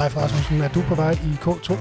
[0.00, 1.74] Leif Rasmussen, er du på vej i K2?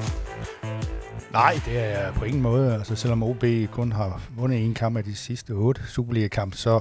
[1.31, 2.73] Nej, det er jeg på ingen måde.
[2.73, 6.79] Altså, selvom OB kun har vundet en kamp af de sidste otte Superliga-kamp, så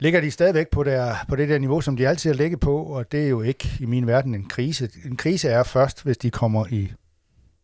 [0.00, 2.82] ligger de stadigvæk på, der, på det der niveau, som de altid har ligget på,
[2.82, 4.90] og det er jo ikke i min verden en krise.
[5.04, 6.92] En krise er først, hvis de kommer i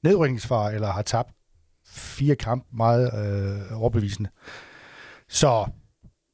[0.03, 1.31] nedrykningsfar eller har tabt
[1.87, 4.31] fire kampe meget øh, overbevisende.
[5.29, 5.67] Så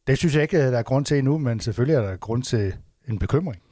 [0.06, 2.74] det synes jeg ikke, der er grund til endnu, men selvfølgelig er der grund til
[3.08, 3.62] en bekymring.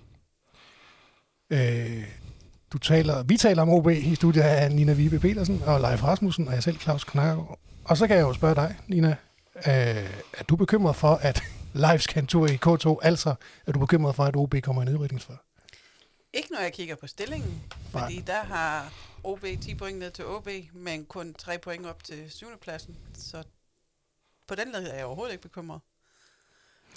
[1.53, 2.26] Øh,
[2.73, 6.49] du taler, vi taler om OB i studiet af Nina Vibe Petersen og Leif Rasmussen,
[6.49, 7.59] og jeg selv, Claus Knakkergaard.
[7.85, 9.17] Og så kan jeg jo spørge dig, Nina,
[9.57, 11.43] øh, er du bekymret for, at
[11.85, 13.35] Leifs kan tur i K2, altså
[13.67, 15.43] er du bekymret for, at OB kommer i nedrykningsfar?
[16.33, 18.93] Ikke når jeg kigger på stillingen, fordi der har
[19.25, 22.47] OB 10 point ned til OB, men kun 3 point op til 7.
[22.61, 22.97] pladsen.
[23.15, 23.43] Så
[24.47, 25.81] på den led er jeg overhovedet ikke bekymret.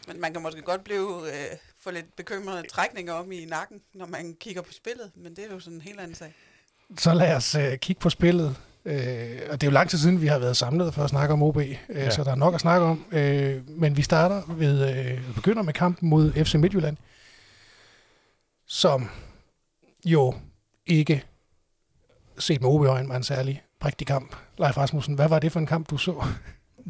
[0.07, 4.05] Men man kan måske godt blive øh, få lidt bekymrede trækninger om i nakken, når
[4.05, 6.33] man kigger på spillet, men det er jo sådan en helt anden sag.
[6.97, 8.55] Så lad os øh, kigge på spillet.
[8.85, 11.33] Øh, og det er jo lang tid siden, vi har været samlet for at snakke
[11.33, 12.09] om OB, øh, ja.
[12.09, 13.05] så der er nok at snakke om.
[13.11, 16.97] Øh, men vi starter ved, øh, begynder med kampen mod FC Midtjylland,
[18.67, 19.09] som
[20.05, 20.33] jo
[20.85, 21.23] ikke
[22.39, 24.35] set med OB-øjne var en særlig prægtig kamp.
[24.57, 26.23] Leif Rasmussen, hvad var det for en kamp, du så?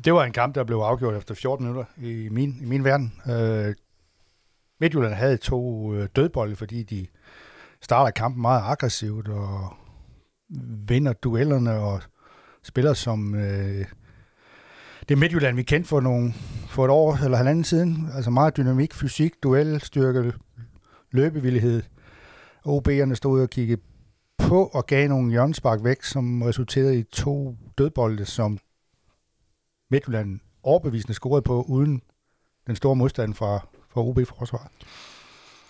[0.03, 3.21] Det var en kamp, der blev afgjort efter 14 minutter i min, i min verden.
[3.29, 3.75] Øh,
[4.79, 7.07] Midtjylland havde to øh, dødbolde, fordi de
[7.81, 9.73] starter kampen meget aggressivt og
[10.87, 12.01] vinder duellerne og
[12.63, 13.85] spiller som øh,
[15.09, 16.33] det Midtjylland, vi kendte for, nogle,
[16.67, 18.07] for et år eller halvanden siden.
[18.15, 20.33] Altså meget dynamik, fysik, duel, styrke,
[21.11, 21.83] løbevillighed.
[22.67, 23.81] OB'erne stod og kiggede
[24.37, 28.59] på og gav nogle hjørnespark væk, som resulterede i to dødbolde, som
[29.91, 32.01] Midtjylland overbevisende scorede på, uden
[32.67, 34.71] den store modstand fra, fra OB-forsvaret.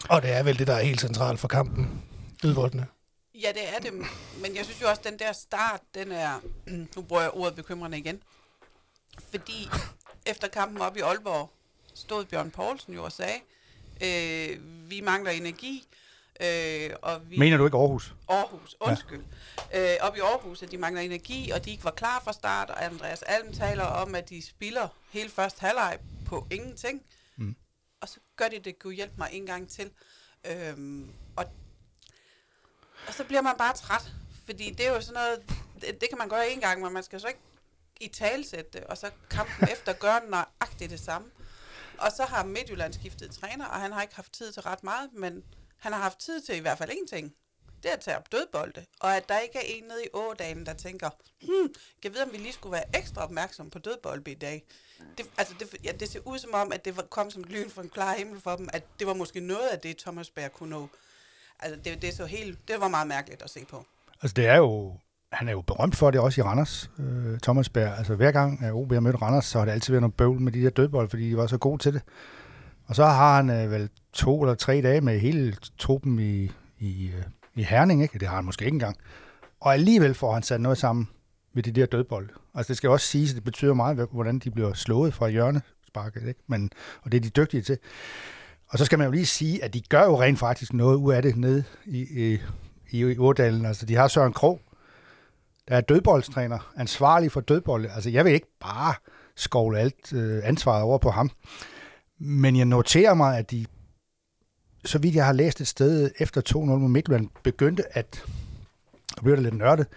[0.10, 2.04] Og det er vel det, der er helt centralt for kampen,
[2.44, 2.88] dødboldene.
[3.36, 3.94] Ja, det er det,
[4.42, 6.40] men jeg synes jo også, at den der start, den er,
[6.96, 8.24] nu bruger jeg ordet bekymrende igen,
[9.32, 9.70] fordi
[10.26, 11.50] efter kampen op i Aalborg,
[11.94, 13.40] stod Bjørn Poulsen jo og sagde,
[14.02, 14.60] øh,
[14.90, 15.88] vi mangler energi,
[16.42, 18.14] Øh, og vi, Mener du ikke Aarhus?
[18.30, 19.24] Aarhus, undskyld.
[19.74, 19.94] Ja.
[19.94, 22.70] Øh, op i Aarhus, at de mangler energi, og de ikke var klar fra start,
[22.70, 27.02] og Andreas Alm taler om, at de spiller hele første halvleg på ingenting.
[28.02, 29.92] Og så gør de det, kunne hjælpe mig en gang til.
[30.46, 31.46] Øhm, og,
[33.08, 34.14] og så bliver man bare træt,
[34.46, 35.44] fordi det er jo sådan noget,
[35.82, 37.40] det, det kan man gøre en gang, men man skal så ikke
[38.00, 41.32] i talsætte det, og så kampen efter gøre nøjagtigt det samme.
[41.98, 45.14] Og så har Midtjylland skiftet træner, og han har ikke haft tid til ret meget,
[45.14, 45.44] men
[45.78, 47.36] han har haft tid til i hvert fald ingenting.
[47.84, 48.86] Det er at tage op dødbolde.
[49.00, 51.10] Og at der ikke er en nede i ådalen, der tænker,
[51.42, 54.64] hmm, kan vide, om vi lige skulle være ekstra opmærksom på dødbolde i dag.
[55.18, 57.70] Det, altså det, ja, det ser ud som om, at det var, kom som lyn
[57.70, 60.52] fra en klar himmel for dem, at det var måske noget af det, Thomas Berg
[60.54, 60.90] kunne nå.
[61.60, 63.86] Altså det, det, så helt, det var meget mærkeligt at se på.
[64.22, 64.94] Altså det er jo,
[65.32, 67.98] han er jo berømt for det også i Randers, øh, Thomas Berg.
[67.98, 70.42] Altså hver gang at OB har mødt Randers, så har det altid været noget bøvl
[70.42, 72.02] med de der dødbold, fordi de var så gode til det.
[72.88, 77.12] Og så har han øh, vel to eller tre dage med hele truppen i, i,
[77.18, 77.24] øh,
[77.56, 78.20] i Herning, ikke?
[78.20, 78.98] det har han måske ikke engang.
[79.60, 81.10] Og alligevel får han sat noget sammen
[81.54, 82.30] med de der dødbold.
[82.54, 86.28] Altså det skal også siges, at det betyder meget, hvordan de bliver slået fra hjørnesparket,
[86.28, 86.40] ikke?
[86.48, 86.72] Men,
[87.02, 87.78] og det er de dygtige til.
[88.70, 91.14] Og så skal man jo lige sige, at de gør jo rent faktisk noget ud
[91.14, 92.40] af det nede i, i,
[92.90, 93.66] i, i Årdalen.
[93.66, 94.62] Altså de har Søren Krog,
[95.68, 97.86] der er dødboldstræner, ansvarlig for dødbold.
[97.86, 98.94] Altså jeg vil ikke bare
[99.36, 101.32] skovle alt øh, ansvaret over på ham.
[102.20, 103.66] Men jeg noterer mig, at de,
[104.86, 108.24] så vidt jeg har læst et sted, efter 2-0 mod Midtjylland, begyndte at,
[109.18, 109.88] og bliver det lidt nørdet,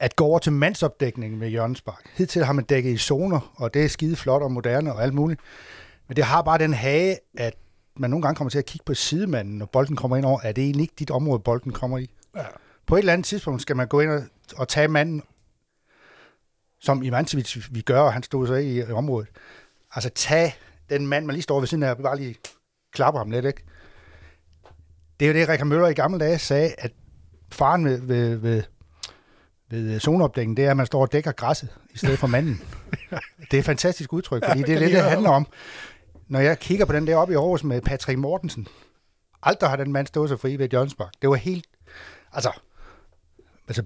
[0.00, 2.08] at gå over til mandsopdækning med Jørgens Bak.
[2.14, 5.14] Hidtil har man dækket i zoner, og det er skide flot og moderne og alt
[5.14, 5.40] muligt.
[6.08, 7.54] Men det har bare den hage, at
[7.96, 10.40] man nogle gange kommer til at kigge på sidemanden, når bolden kommer ind over.
[10.42, 12.10] Er det egentlig ikke dit område, bolden kommer i?
[12.36, 12.44] Ja.
[12.86, 14.22] På et eller andet tidspunkt skal man gå ind og,
[14.56, 15.22] og tage manden,
[16.80, 19.28] som Ivancevic vi gør, og han stod så i, i området.
[19.94, 20.58] Altså tag
[20.90, 22.36] den mand, man lige står ved siden af, bare lige
[22.92, 23.64] klapper ham lidt, ikke?
[25.20, 26.92] Det er jo det, Rikard Møller i gamle dage sagde, at
[27.52, 28.62] faren ved, ved, ved,
[29.70, 32.62] ved zoneopdækningen, det er, at man står og dækker græsset, i stedet for manden.
[33.50, 35.46] det er et fantastisk udtryk, fordi ja, det er det, det handler om.
[36.28, 38.66] Når jeg kigger på den der oppe i Aarhus med Patrick Mortensen,
[39.42, 41.12] aldrig har den mand stået så fri ved Jørgensbak.
[41.22, 41.66] Det var helt...
[42.32, 42.50] Altså,
[43.68, 43.82] altså,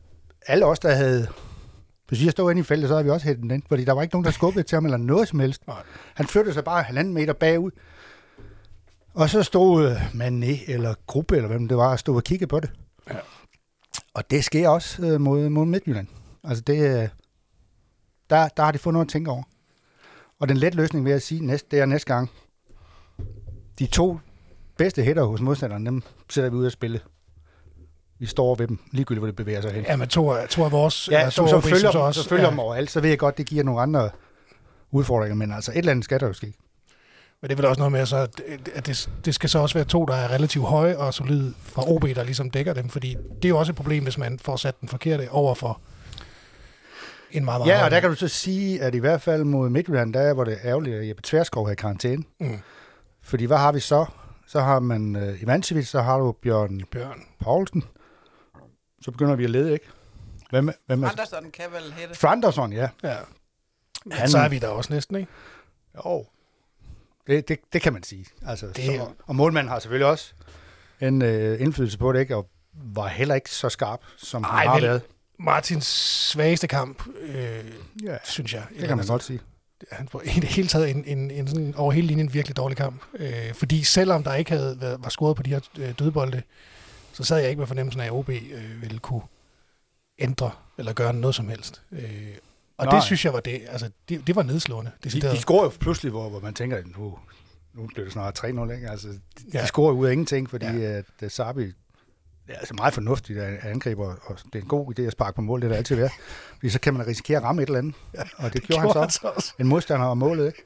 [0.46, 1.28] alle os, der havde
[2.12, 3.92] hvis vi stod inde i feltet, så havde vi også hættet den ind, fordi der
[3.92, 5.66] var ikke nogen, der skubbede til ham eller noget som helst.
[5.66, 5.82] Nej.
[6.14, 7.70] Han flyttede sig bare halvanden meter bagud.
[9.14, 12.48] Og så stod øh, Mané eller Gruppe, eller hvem det var, og stod og kiggede
[12.48, 12.70] på det.
[13.10, 13.16] Ja.
[14.14, 16.06] Og det sker også øh, mod, mod Midtjylland.
[16.44, 17.08] Altså det, øh,
[18.30, 19.42] der, der har de fået noget at tænke over.
[20.40, 22.30] Og den let løsning vil jeg sige, næste, det er næste gang.
[23.78, 24.18] De to
[24.76, 27.00] bedste hætter hos modstanderen, dem sætter vi ud at spille.
[28.18, 29.84] vi står ved dem, ligegyldigt hvor det bevæger sig hen.
[29.84, 31.08] Ja, men to, to af vores...
[31.10, 32.50] Ja, to OB, følger, så også, så følger ja.
[32.50, 34.10] dem overalt, så ved jeg godt, det giver nogle andre
[34.90, 36.52] udfordringer, men altså et eller andet skal der jo ske.
[37.42, 38.16] Men det er vel også noget med, så,
[38.74, 41.82] at det, det skal så også være to, der er relativt høje og solide fra
[41.90, 44.56] OB, der ligesom dækker dem, fordi det er jo også et problem, hvis man får
[44.56, 45.80] sat den forkerte over for
[47.30, 49.68] en meget, meget Ja, og der kan du så sige, at i hvert fald mod
[49.68, 52.24] Midtjylland, der var det ærgerligt, at Jeppe Tverskov er i karantæne.
[52.40, 52.58] Mm.
[53.22, 54.06] Fordi hvad har vi så?
[54.46, 57.22] Så har man uh, Ivancevic, så har du Bjørn Bjørn.
[57.40, 57.84] Poulsen.
[59.02, 59.86] Så begynder vi at lede, ikke?
[60.50, 61.08] Hvem, hvem er...
[61.10, 62.14] Andersen kan vel hætte.
[62.14, 62.88] Franderson, ja.
[63.02, 63.16] Ja.
[64.04, 65.28] Men Han- så er vi der også næsten, ikke?
[66.04, 66.26] Jo.
[67.26, 68.26] Det, det, det kan man sige.
[68.46, 70.32] Altså, Det så, og målmanden har selvfølgelig også
[71.00, 72.36] en øh, indflydelse på det, ikke?
[72.36, 75.02] Og var heller ikke så skarp, som han Ej, har vel- været.
[75.38, 75.86] Martins
[76.30, 77.64] svageste kamp, øh,
[78.02, 78.62] Ja, synes jeg.
[78.78, 79.40] det kan man godt sige.
[79.92, 82.76] Han var i det hele taget en, en, en sådan, over hele linjen virkelig dårlig
[82.76, 83.02] kamp.
[83.14, 86.42] Øh, fordi selvom der ikke havde været, var scoret på de her øh, dødbolde,
[87.12, 89.22] så sad jeg ikke med fornemmelsen af, at OB øh, ville kunne
[90.18, 91.82] ændre eller gøre noget som helst.
[91.92, 92.28] Øh,
[92.78, 92.94] og Nej.
[92.94, 93.62] det synes jeg var det.
[93.68, 94.90] Altså, det, det var nedslående.
[94.90, 95.36] De, decideret.
[95.36, 97.18] de scorer jo pludselig, hvor, hvor man tænker, nu,
[97.74, 98.90] nu bliver det snart 3-0, ikke?
[98.90, 99.18] Altså, de,
[99.54, 99.62] Ja.
[99.62, 100.72] de scorer ud af ingenting, fordi Ja.
[100.72, 100.98] ja.
[100.98, 101.72] at, at Sabi
[102.46, 105.34] det er altså meget fornuftigt at angriber, og det er en god idé at sparke
[105.34, 106.10] på mål, det er det altid være.
[106.56, 108.22] Fordi så kan man risikere at ramme et eller andet, ja.
[108.36, 109.32] og det gjorde, han så.
[109.36, 109.52] også.
[109.60, 110.64] En modstander og målet, ikke?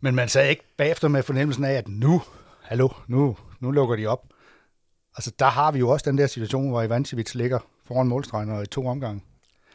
[0.00, 2.22] Men man sad ikke bagefter med fornemmelsen af, at nu,
[2.62, 4.22] hallo, nu, nu lukker de op.
[5.16, 8.62] Altså, der har vi jo også den der situation, hvor Ivancevic ligger foran målstregen og
[8.62, 9.20] i to omgange.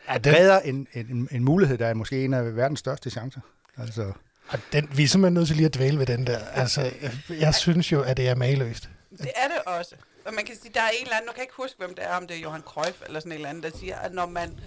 [0.10, 3.42] Ja, den, Redder en, en, en mulighed, der er måske en af verdens største chancer.
[3.78, 4.12] Altså,
[4.48, 6.40] og den, vi er simpelthen nødt til lige at dvæle ved den der.
[6.40, 6.92] Altså,
[7.30, 8.90] jeg, synes jo, at det er maløst.
[9.12, 9.96] Det er det også.
[10.26, 11.96] Og man kan sige, der er en eller anden, nu kan jeg ikke huske, hvem
[11.96, 14.14] det er, om det er Johan Cruyff eller sådan en eller anden, der siger, at
[14.14, 14.60] når man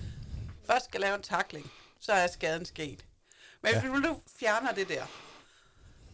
[0.70, 3.04] først skal lave en takling, så er skaden sket.
[3.62, 5.02] Men hvis du nu fjerner det der,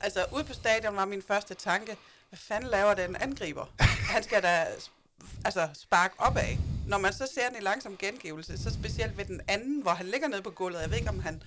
[0.00, 1.96] altså ude på stadion var min første tanke,
[2.28, 3.74] hvad fanden laver den angriber?
[4.14, 4.66] Han skal da
[5.44, 6.56] altså, sparke opad.
[6.86, 10.06] Når man så ser den i langsom gengivelse, så specielt ved den anden, hvor han
[10.06, 11.42] ligger nede på gulvet, jeg ved ikke, om han,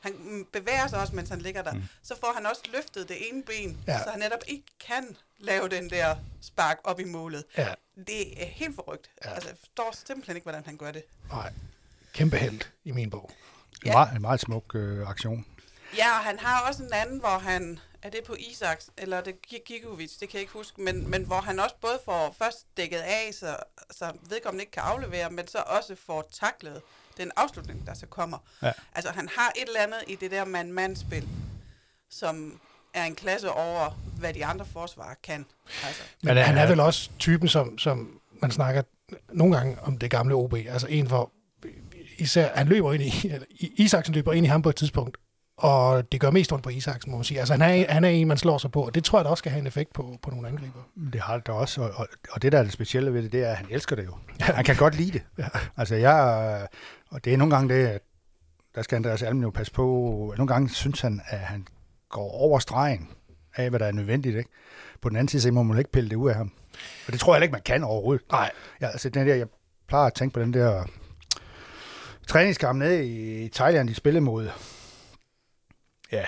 [0.00, 0.12] han
[0.52, 1.82] bevæger sig også, mens han ligger der, mm.
[2.02, 3.98] så får han også løftet det ene ben, Ja.
[4.04, 7.44] så han netop ikke kan lave den der spark op i målet.
[7.58, 7.74] Ja.
[8.06, 9.10] Det er helt forrygt.
[9.24, 9.30] Ja.
[9.34, 11.02] Altså, jeg forstår simpelthen ikke, hvordan han gør det.
[11.30, 11.52] Nej,
[12.12, 13.30] kæmpe held i min bog.
[13.82, 13.92] en, Ja.
[13.92, 15.46] meget, en meget smuk øh, aktion.
[15.96, 19.20] Ja, og han har også en anden, hvor han, er det på Isaks, eller er
[19.22, 22.34] det Gi- Gigovic, det kan jeg ikke huske, men, men hvor han også både får
[22.38, 23.56] først dækket af, så,
[23.90, 26.80] så vedkommende ikke kan aflevere, men så også får taklet
[27.16, 28.38] den afslutning, der så kommer.
[28.62, 28.72] Ja.
[28.94, 31.28] Altså, han har et eller andet i det der mand-mand-spil,
[32.10, 32.60] som
[32.94, 35.46] er en klasse over, hvad de andre forsvarer kan.
[35.84, 36.02] Altså.
[36.22, 38.82] Men han er vel også typen, som, som man snakker
[39.32, 40.54] nogle gange om det gamle OB.
[40.54, 41.32] Altså en, hvor
[42.18, 45.16] især, han løber ind i, eller I- Isaksen løber ind i ham på et tidspunkt,
[45.62, 47.38] og det gør mest ondt på Isaksen, må man sige.
[47.38, 49.30] Altså han er, han er en, man slår sig på, og det tror jeg da
[49.30, 50.88] også skal have en effekt på, på nogle angriber.
[51.12, 53.44] Det har det også, og, og, og det der er det specielle ved det, det
[53.44, 54.14] er, at han elsker det jo.
[54.40, 55.22] Han kan godt lide det.
[55.38, 55.44] Ja.
[55.76, 56.68] Altså jeg,
[57.10, 58.00] og det er nogle gange det, at
[58.74, 59.82] der skal Andreas Almen jo passe på.
[60.36, 61.66] Nogle gange synes han, at han
[62.08, 63.08] går over stregen
[63.56, 64.36] af, hvad der er nødvendigt.
[64.36, 64.50] Ikke?
[65.00, 66.52] På den anden side, så må man ikke pille det ud af ham.
[67.06, 68.24] Og det tror jeg heller ikke, man kan overhovedet.
[68.32, 68.50] Nej.
[68.80, 69.46] Ja, altså den der, jeg
[69.88, 70.84] plejer at tænke på den der
[72.26, 74.48] træningskamp nede i Thailand, de spillede mod.
[76.12, 76.24] Ja,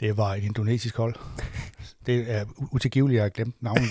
[0.00, 1.14] det var et indonesisk hold.
[2.06, 3.90] Det er utilgiveligt, at jeg har glemt navnet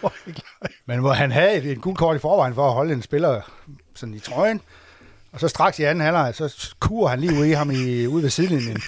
[0.00, 0.10] på.
[0.86, 3.40] Men hvor han havde et, et gult kort i forvejen for at holde en spiller
[3.94, 4.60] sådan i trøjen.
[5.32, 8.22] Og så straks i anden halvleg, så kurer han lige ud i ham i, ude
[8.22, 8.82] ved sidelinjen.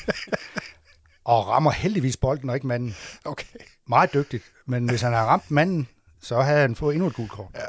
[1.24, 2.94] og rammer heldigvis bolden og ikke manden.
[3.24, 3.46] Okay.
[3.88, 4.44] Meget dygtigt.
[4.66, 5.88] Men hvis han havde ramt manden,
[6.22, 7.50] så havde han fået endnu et gult kort.
[7.54, 7.64] Ja.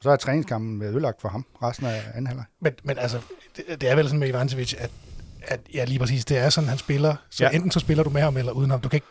[0.00, 2.44] Så er træningskampen været ødelagt for ham resten af anden halvleg.
[2.60, 3.20] Men, men altså,
[3.56, 4.90] det, det er vel sådan med Ivancevic, at,
[5.42, 7.16] at ja, lige præcis, det er sådan, han spiller.
[7.30, 7.50] Så Ja.
[7.50, 8.80] enten så spiller du med ham, eller uden ham.
[8.80, 9.06] Du kan ikke,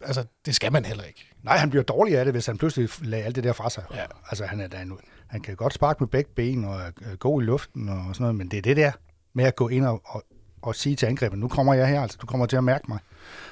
[0.00, 1.28] altså, det skal man heller ikke.
[1.42, 3.84] Nej, han bliver dårlig af det, hvis han pludselig lagde alt det der fra sig.
[3.94, 4.04] Ja.
[4.30, 7.44] Altså, han, er, han, han kan godt sparke med begge ben og er god i
[7.44, 8.92] luften og sådan noget, men det er det der
[9.34, 10.24] med at gå ind og, og,
[10.62, 12.98] og sige til angrebet, nu kommer jeg her, altså du kommer til at mærke mig,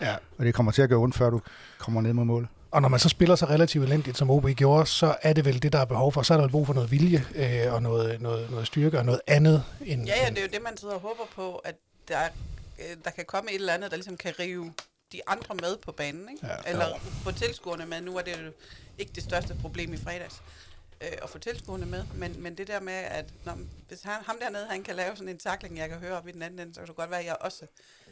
[0.00, 0.14] Ja.
[0.38, 1.40] og det kommer til at gøre ondt, før du
[1.78, 2.48] kommer ned mod målet.
[2.70, 5.62] Og når man så spiller så relativt elendigt, som OB gjorde, så er det vel
[5.62, 6.22] det, der er behov for.
[6.22, 9.04] Så er der vel brug for noget vilje øh, og noget, noget, noget styrke og
[9.04, 9.62] noget andet.
[9.84, 11.74] End, Ja, ja, det er jo det, man sidder og håber på, at
[12.08, 12.28] der,
[12.78, 14.74] øh, der kan komme et eller andet, der ligesom kan rive
[15.12, 16.46] de andre med på banen, ikke?
[16.46, 16.56] Ja.
[16.66, 18.00] eller få tilskuerne med.
[18.00, 18.52] Nu er det jo
[18.98, 20.42] ikke det største problem i fredags,
[21.00, 23.58] øh, at få tilskuerne med, men, men det der med, at når,
[23.88, 26.32] hvis han, ham dernede, han kan lave sådan en takling, jeg kan høre op i
[26.32, 27.66] den anden ende, så kan det godt være, at jeg også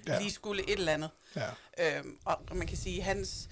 [0.07, 0.13] Ja.
[0.13, 0.19] ja.
[0.21, 1.11] lige skulle et eller andet.
[1.37, 1.99] Ja.
[1.99, 3.49] Øhm, og man kan sige, hans...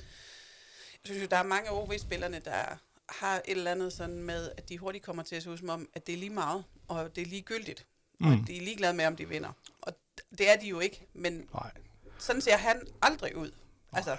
[0.93, 2.65] Jeg synes jo, der er mange OB-spillerne, der
[3.09, 5.69] har et eller andet sådan med, at de hurtigt kommer til at se ud som
[5.69, 7.87] om, at det er lige meget, og det er ligegyldigt.
[8.21, 8.33] Mm.
[8.41, 9.53] Og de er ligeglade med, om de vinder.
[9.81, 9.93] Og
[10.39, 11.71] det er de jo ikke, men Nej.
[12.19, 13.51] sådan ser han aldrig ud.
[13.93, 14.17] Altså,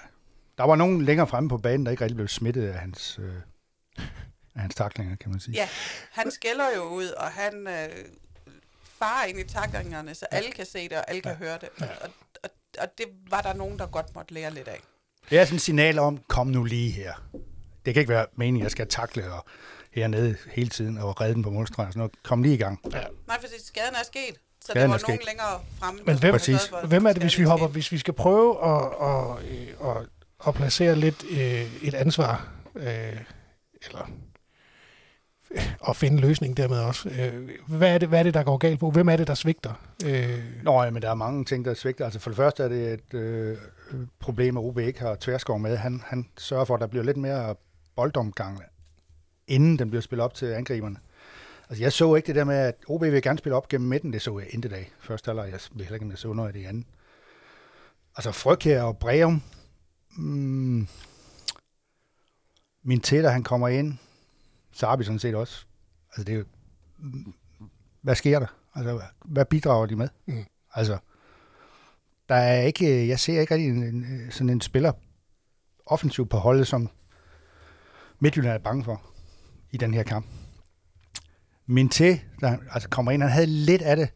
[0.58, 3.34] Der var nogen længere fremme på banen, der ikke rigtig blev smittet af hans øh,
[4.56, 5.56] af hans taklinger, kan man sige.
[5.56, 5.70] Ja,
[6.12, 7.90] han skælder jo ud, og han øh,
[8.84, 11.70] farer ind i taklingerne, så alle kan se det, og alle kan høre det.
[11.80, 12.10] Og,
[12.44, 14.80] og, og det var der nogen, der godt måtte lære lidt af.
[15.30, 17.14] Det er sådan et signal om, kom nu lige her.
[17.86, 19.46] Det kan ikke være meningen, at jeg skal takle og
[19.92, 21.88] hernede hele tiden og redde den på målstregen.
[21.88, 22.24] og Sådan noget.
[22.24, 22.80] Kom lige i gang.
[22.92, 23.04] Ja.
[23.28, 26.02] Nej, for skaden er sket, så Skaden der er var nogen længere fremme.
[26.06, 26.68] Men hvem, Præcis.
[26.68, 29.38] for, hvem er det, hvis vi hopper, hvis vi skal prøve at, at,
[29.90, 30.08] at, at,
[30.48, 33.18] at placere lidt øh, et ansvar, øh,
[33.86, 34.10] eller
[35.90, 37.10] at finde løsning dermed også.
[37.10, 38.92] Øh, hvad, er det, hvad er det, der går galt på?
[38.92, 39.74] Hvem er det, der svigter?
[40.06, 42.06] Øh, Nå, ja, men der er mange ting, der svigter.
[42.06, 43.58] Altså for det første er det et øh,
[44.20, 45.78] problem, at OB ikke har tværskov med.
[45.78, 47.56] Han, han sørger for, at der bliver lidt mere
[47.96, 48.62] boldomgang,
[49.48, 50.98] inden den bliver spillet op til angriberne.
[51.70, 54.14] Altså jeg så ikke det der med, at OB vil gerne spille op gennem midten.
[54.14, 54.92] Det så jeg intet af.
[55.00, 56.86] Første halvleg, jeg ved heller ikke, om jeg så noget af det i anden.
[58.16, 59.42] Altså Frøkjær og Breum.
[60.18, 60.88] Mm,
[62.84, 63.98] min tætter, han kommer ind.
[64.72, 65.66] Sarbi sådan set også.
[66.10, 66.46] Altså det er jo,
[68.02, 68.48] hvad sker der?
[68.76, 70.08] Altså, hvad bidrager de med?
[70.26, 70.46] Mm.
[70.74, 70.98] Altså,
[72.30, 74.92] der er ikke, jeg ser ikke rigtig en, en, sådan en spiller
[75.86, 76.90] offensiv på holdet, som
[78.20, 79.02] Midtjylland er bange for
[79.72, 80.26] i den her kamp.
[81.70, 84.10] Minté, der altså kommer ind, han havde lidt af det,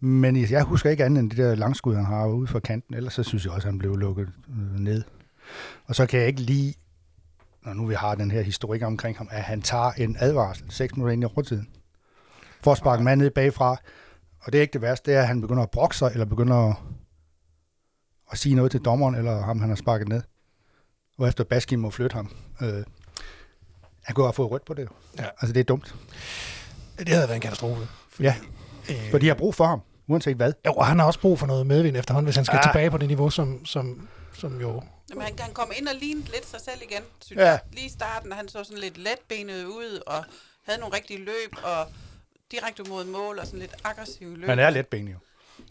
[0.00, 2.94] men jeg husker ikke andet end det der langskud, han har ude for kanten.
[2.94, 5.02] Ellers så synes jeg også, at han blev lukket øh, ned.
[5.86, 6.74] Og så kan jeg ikke lide,
[7.64, 10.96] når nu vi har den her historik omkring ham, at han tager en advarsel 6
[10.96, 11.68] minutter ind i overtiden.
[12.62, 13.76] For at sparke mand ned bagfra.
[14.40, 16.24] Og det er ikke det værste, det er, at han begynder at brokke sig, eller
[16.24, 16.76] begynder at,
[18.32, 20.22] at sige noget til dommeren, eller ham, han har sparket ned.
[21.18, 22.30] Og efter Baskin må flytte ham.
[22.62, 22.82] Øh,
[24.02, 24.88] han kunne have fået rødt på det.
[25.18, 25.24] Ja.
[25.24, 25.94] Altså, det er dumt.
[26.98, 27.88] det havde været en katastrofe.
[28.20, 28.34] Ja,
[28.90, 30.52] Øh, for de har brug for ham, uanset hvad.
[30.66, 32.68] jo, og han har også brug for noget medvind efterhånden, hvis han skal Ja.
[32.68, 34.82] tilbage på det niveau, som, som, som jo...
[35.10, 37.44] Jamen, han, han kom ind og lignede lidt sig selv igen, synes Ja.
[37.44, 37.50] ja.
[37.50, 37.60] jeg.
[37.72, 40.24] Lige i starten, han så sådan lidt letbenet ud, og
[40.66, 41.86] havde nogle rigtige løb, og
[42.52, 44.48] direkte mod mål, og sådan lidt aggressive løb.
[44.48, 45.18] Han er letbenig jo.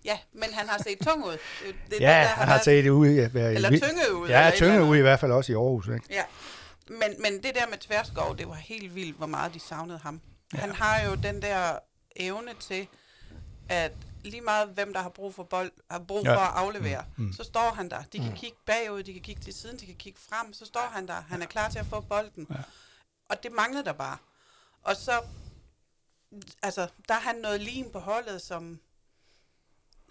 [0.06, 1.32] Ja, men han har set tung ud.
[1.32, 3.30] Det, det, Ja, der, han har set det ud.
[3.34, 4.28] være- Eller tynget ud.
[4.30, 4.80] Ja, andet.
[4.82, 5.88] ud i hvert fald også i Aarhus.
[5.88, 6.02] Ikke?
[6.10, 6.22] Ja,
[6.90, 10.22] men, men det der med Tverskov, det var helt vildt, hvor meget de savnede ham.
[10.54, 10.58] Ja.
[10.58, 11.80] Han har jo den der
[12.16, 12.88] evne til,
[13.70, 13.92] at
[14.24, 16.36] lige meget hvem der har brug for bold, har brug Ja.
[16.36, 17.24] for at aflevere, Mm.
[17.26, 17.34] mm.
[17.34, 18.04] så står han der.
[18.14, 20.90] De kan kigge bagud, de kan kigge til siden, de kan kigge frem, så står
[20.94, 21.22] han der.
[21.22, 22.48] Han er klar til at få bolden.
[22.50, 22.56] Ja.
[23.30, 24.18] Og det manglede der bare.
[24.82, 25.22] Og så,
[26.64, 28.80] altså, der er han noget lim på holdet, som,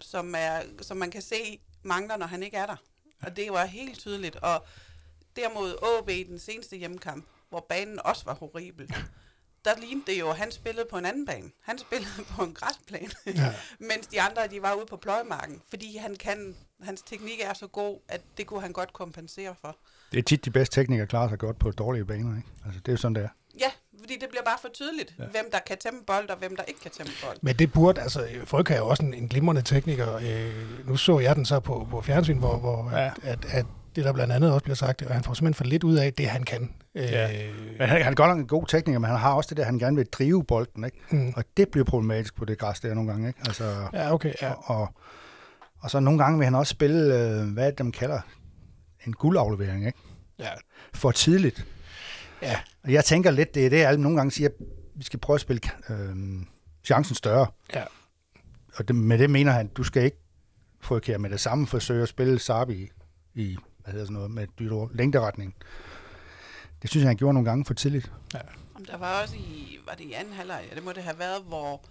[0.01, 2.75] som, er, som man kan se mangler, når han ikke er der.
[3.21, 4.35] Og det var helt tydeligt.
[4.35, 4.65] Og
[5.41, 8.93] derimod AB i den seneste hjemmekamp, hvor banen også var horribel,
[9.65, 11.49] der lignede det jo, at han spillede på en anden bane.
[11.63, 13.53] Han spillede på en græsplæne, Ja.
[13.91, 15.61] mens de andre de var ude på pløjemarken.
[15.69, 19.75] Fordi han kan, hans teknik er så god, at det kunne han godt kompensere for.
[20.11, 22.37] Det er tit de bedste teknikere klarer sig godt på dårlige baner.
[22.37, 22.47] Ikke?
[22.65, 23.29] Altså, det er jo sådan, det er.
[23.59, 25.23] Ja, fordi det bliver bare for tydeligt, Ja.
[25.23, 27.37] hvem der kan tæmme bold, og hvem der ikke kan tæmme bold.
[27.41, 30.15] Men det burde, altså, Frøk er jo også en, en glimrende tekniker.
[30.15, 33.05] Øh, nu så jeg den så på, på fjernsyn, hvor, hvor ja.
[33.05, 33.65] at, at, at
[33.95, 36.13] det der blandt andet også bliver sagt, og han får simpelthen for lidt ud af
[36.13, 36.73] det, han kan.
[36.95, 37.27] Øh, Ja.
[37.79, 39.63] Men han, han er godt nok en god tekniker, men han har også det der,
[39.63, 40.83] han gerne vil drive bolden.
[40.83, 40.97] Ikke?
[41.09, 41.33] mm.
[41.35, 43.27] Og det bliver problematisk på det græs der nogle gange.
[43.27, 43.39] Ikke?
[43.45, 44.33] Altså, Ja, okay.
[44.41, 44.51] Ja.
[44.51, 44.93] og, og,
[45.79, 48.19] og så nogle gange vil han også spille, øh, hvad de kalder
[49.07, 49.99] en guldaflevering, ikke?
[50.39, 50.49] ja.
[50.93, 51.65] For tidligt.
[52.41, 52.59] Ja.
[52.83, 54.55] Og jeg tænker lidt, det er det, alle nogle gange siger, at
[54.95, 56.15] vi skal prøve at spille øh,
[56.83, 57.47] chancen større.
[57.73, 57.83] Ja.
[58.75, 60.17] Og det, med det mener han, du skal ikke
[60.81, 62.89] frikere med det samme forsøge at spille Sabi i,
[63.41, 63.57] i
[63.89, 65.55] hvad hedder sådan noget, med et dyrt ord, længderetning.
[66.81, 68.11] Det synes jeg, han gjorde nogle gange for tidligt.
[68.75, 71.19] Om der var også i, var det i anden halvleg, ja, det må det have
[71.19, 71.81] været, hvor,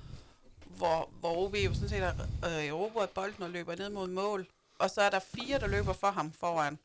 [0.77, 2.15] hvor, hvor OB jo sådan set har
[2.45, 4.47] øh, erobret bolden og løber ned mod mål.
[4.79, 6.79] Og så er der fire, der løber for ham foran.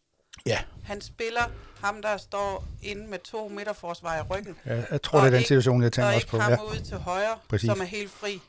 [0.46, 0.60] Ja.
[0.84, 1.44] Han spiller
[1.82, 4.56] ham, der står inde med to midterforsvar i ryggen.
[4.66, 6.38] Jeg, jeg tror, Og det er den ikke- situation, jeg og tænker også ikke på.
[6.38, 6.64] ham Ja.
[6.72, 7.68] ude til højre, Præcis.
[7.68, 8.42] som er helt fri.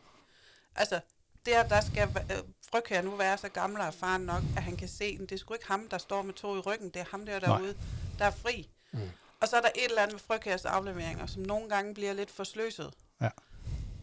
[0.77, 1.01] Altså,
[1.47, 2.37] der, der skal øh,
[2.71, 5.39] Frøkær nu være så gammel og erfaren nok, at han kan se, at det er
[5.39, 6.89] sgu ikke ham, der står med to i ryggen.
[6.89, 7.59] Det er ham der Nej.
[7.59, 7.77] derude,
[8.19, 8.69] der er fri.
[8.93, 9.01] Mm.
[9.41, 12.31] Og så er der et eller andet med Frøkærs afleveringer, som nogle gange bliver lidt
[12.31, 12.91] forsløset.
[13.21, 13.29] Ja.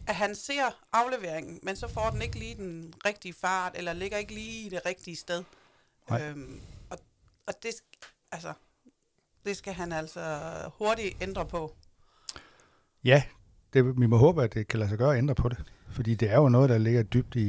[0.06, 4.18] At han ser afleveringen, men så får den ikke lige den rigtige fart, eller ligger
[4.18, 5.44] ikke lige i det rigtige sted.
[6.10, 6.22] Nej.
[6.22, 6.98] Øhm, og,
[7.46, 7.74] og det,
[8.32, 8.52] altså,
[9.44, 10.40] det skal han altså
[10.78, 11.74] hurtigt ændre på.
[13.04, 13.22] Ja,
[13.72, 15.64] det, vi må håbe, at det kan lade sig gøre at ændre på det.
[15.92, 17.48] Fordi det er jo noget, der ligger dybt i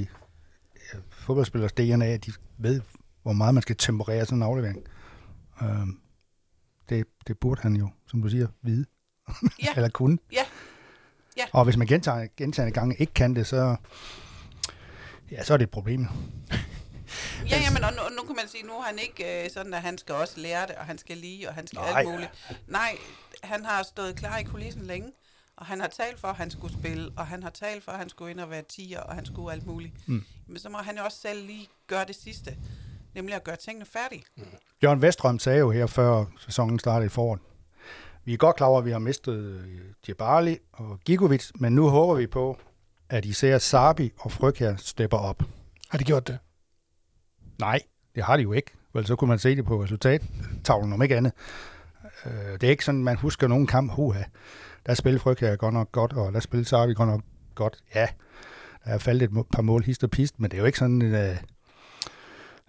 [0.94, 2.82] ja, fodboldspillers DNA, at de ved,
[3.24, 4.80] hvor meget man skal temperere sådan en aflevering.
[5.62, 6.00] Øhm,
[6.90, 8.86] det, det burde han jo, som du siger, vide.
[9.64, 9.74] Ja.
[9.76, 10.18] Eller kunne.
[10.32, 10.46] Ja.
[11.38, 11.44] Ja.
[11.52, 13.76] Og hvis man gentager, gentagende gange ikke kan det, så,
[15.32, 16.08] ja, så er det et problem.
[17.50, 19.82] Ja, jamen, og nu, nu kan man sige, nu er han ikke øh, sådan, at
[19.82, 22.32] han skal også lære det, og han skal lige, og han skal Nej, alt muligt.
[22.68, 22.98] Nej,
[23.44, 25.12] han har stået klar i kulissen længe,
[25.58, 27.98] og han har talt for, at han skulle spille, og han har talt for, at
[27.98, 30.08] han skulle ind og være tiger, og han skulle alt muligt.
[30.08, 30.24] Mm.
[30.48, 32.58] Men så må han jo også selv lige gøre det sidste,
[33.16, 34.24] nemlig at gøre tingene færdige.
[34.38, 34.44] Mm.
[34.82, 37.40] Bjørn Vestrøm sagde jo her, før sæsonen startede i foråret,
[38.26, 41.90] vi er godt klar over, at vi har mistet øh, Djibali og Gigovic, men nu
[41.90, 42.60] håber vi på,
[43.10, 45.44] at især Sabi og Frøkjær stepper op.
[45.90, 46.38] Har de gjort det?
[47.60, 47.80] Nej,
[48.16, 48.72] det har de jo ikke.
[48.94, 51.34] Vel, så kunne man se det på resultattavlen, om ikke andet.
[52.26, 54.24] Øh, det er ikke sådan, man husker nogen kamp, huha.
[54.86, 57.22] Der spillede Frøkjær godt nok godt, og der spillede Sabi godt nok
[57.56, 57.84] godt.
[57.96, 58.08] Ja,
[58.86, 61.02] der er faldet et par mål hist og pist, men det er jo ikke sådan,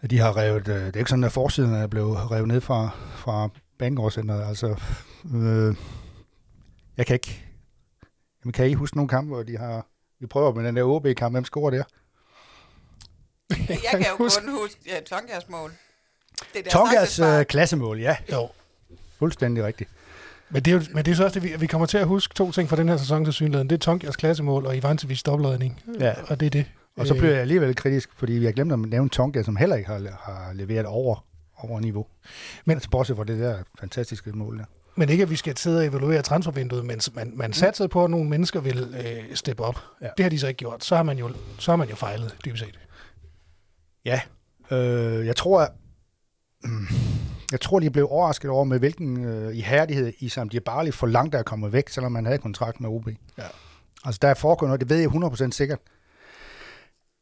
[0.03, 2.91] at de har revet, det er ikke sådan, at forsiden er blevet revet ned fra,
[3.17, 4.49] fra Banegårdscenteret.
[4.49, 4.81] Altså,
[5.35, 5.77] øh,
[6.97, 7.45] jeg kan ikke...
[8.45, 9.87] Jamen, kan I huske nogle kampe, hvor de har...
[10.21, 11.35] Vi prøver med den der OB-kamp.
[11.35, 11.85] Hvem scorer der?
[13.69, 15.73] Jeg kan jo kun huske ja, Tonkas mål.
[16.55, 18.17] Det Tonkas uh, klassemål, ja.
[18.33, 18.49] Jo.
[19.25, 19.91] Fuldstændig rigtigt.
[20.51, 22.07] Men det, er jo, men det er så også det, vi, vi kommer til at
[22.07, 23.71] huske to ting fra den her sæson til synligheden.
[23.71, 25.83] Det er Tonkas klassemål og Ivancevic dobbeltredning.
[26.01, 26.13] Ja.
[26.29, 26.67] Og det er det.
[26.97, 29.77] Og så bliver jeg alligevel kritisk, fordi vi har glemt at nævne Tonka, som heller
[29.77, 31.25] ikke har, har leveret over,
[31.59, 32.07] over niveau.
[32.65, 34.65] Men altså bortset fra det der fantastiske mål der.
[34.97, 38.11] Men ikke, at vi skal sidde og evaluere transfervinduet, men man, man satte på, at
[38.11, 39.79] nogle mennesker vil øh, steppe op.
[40.03, 40.09] Ja.
[40.17, 40.85] Det har de så ikke gjort.
[40.85, 42.79] Så har man jo, så har man jo fejlet, dybest set.
[44.05, 44.21] Ja.
[44.71, 45.71] Øh, jeg tror, at,
[46.65, 46.87] mm,
[47.53, 51.33] jeg tror, de blev overrasket over, med hvilken øh, ihærdighed i Sam Djibali for langt
[51.33, 53.09] der er kommet væk, selvom man havde kontrakt med OB.
[53.39, 53.43] Ja.
[54.05, 55.79] Altså, der er foregået noget, det ved jeg 100% sikkert,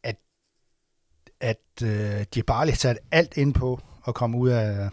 [0.02, 0.16] at,
[1.40, 4.88] at øh, Djibali satte alt ind på at komme ud af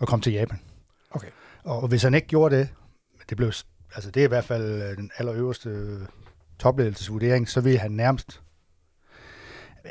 [0.00, 0.58] at komme til Japan.
[1.10, 1.28] Okay.
[1.64, 2.68] Og hvis han ikke gjorde det,
[3.28, 3.52] det blev,
[3.94, 6.00] altså det er i hvert fald øh, den allerøverste øh,
[6.58, 8.40] topledelsesvurdering, så vil han nærmest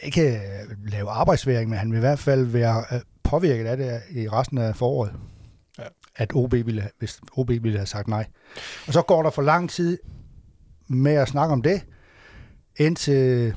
[0.04, 4.30] ikke øh, lave arbejdsværing, men han vil i hvert fald være påvirket af det i
[4.30, 5.14] resten af foråret.
[5.78, 5.84] Ja.
[6.16, 8.26] At OB ville, hvis OB ville have sagt nej.
[8.88, 9.98] Og så går der for lang tid
[10.88, 11.86] med at snakke om det,
[12.78, 13.56] indtil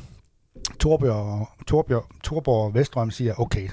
[0.80, 3.68] Torbjørn, Torbjørn, Torborg og Vestrøm siger, okay,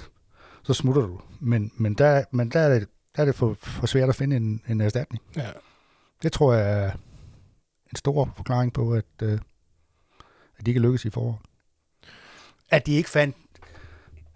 [0.64, 1.20] så smutter du.
[1.40, 4.36] Men, men, der, men der er det, der er det for, for svært at finde
[4.36, 5.24] en, en erstatning.
[5.36, 5.50] Ja.
[6.24, 6.92] Det tror jeg er
[7.92, 9.40] en stor forklaring på, at, øh,
[10.58, 11.38] at de ikke lykkes i foråret.
[12.70, 13.36] At de ikke fandt,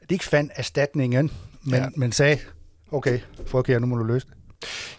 [0.02, 1.32] at de ikke fandt erstatningen,
[1.64, 1.90] men, ja.
[1.96, 2.40] men sagde,
[2.92, 4.36] okay, frøkær, nu må du løse det.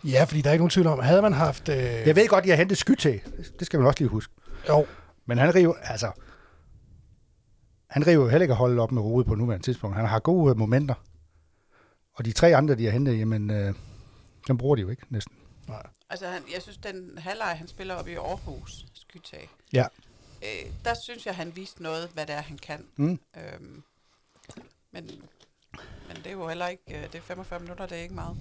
[0.04, 1.68] Ja, fordi der er ikke nogen tvivl om, havde man haft...
[1.68, 1.76] Øh...
[1.76, 3.20] Jeg ved godt, at jeg har hentet sky til.
[3.58, 4.32] Det skal man også lige huske.
[4.68, 4.86] Jo.
[5.26, 6.12] Men han river, altså,
[7.90, 9.96] han river jo heller ikke holdet op med hovedet på nuværende tidspunkt.
[9.96, 10.94] Han har gode momenter.
[12.14, 13.74] Og de tre andre, de har hentet, jamen, øh,
[14.48, 15.34] dem bruger de jo ikke næsten.
[15.68, 15.86] Nej.
[16.10, 19.84] Altså, han, jeg synes, den halvleg, han spiller op i Aarhus, Skytag, ja.
[20.42, 22.86] Øh, der synes jeg, han viste noget, hvad det er, han kan.
[22.96, 23.20] Mm.
[23.36, 23.82] Øhm,
[24.92, 25.10] men,
[26.08, 28.36] men det er jo heller ikke, øh, det er 45 minutter, det er ikke meget.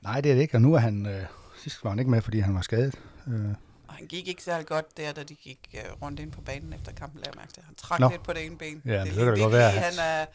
[0.00, 1.24] Nej, det er det ikke, og nu er han, øh,
[1.62, 2.94] sidst var han ikke med, fordi han var skadet.
[3.28, 3.50] Øh.
[3.88, 6.72] Og han gik ikke særlig godt der, da de gik øh, rundt ind på banen
[6.72, 7.62] efter kampen, lader mærke til.
[7.62, 8.08] Han trak Nå.
[8.08, 8.82] lidt på det ene ben.
[8.84, 9.70] Ja, det, det kan det godt være.
[9.70, 10.26] Han er,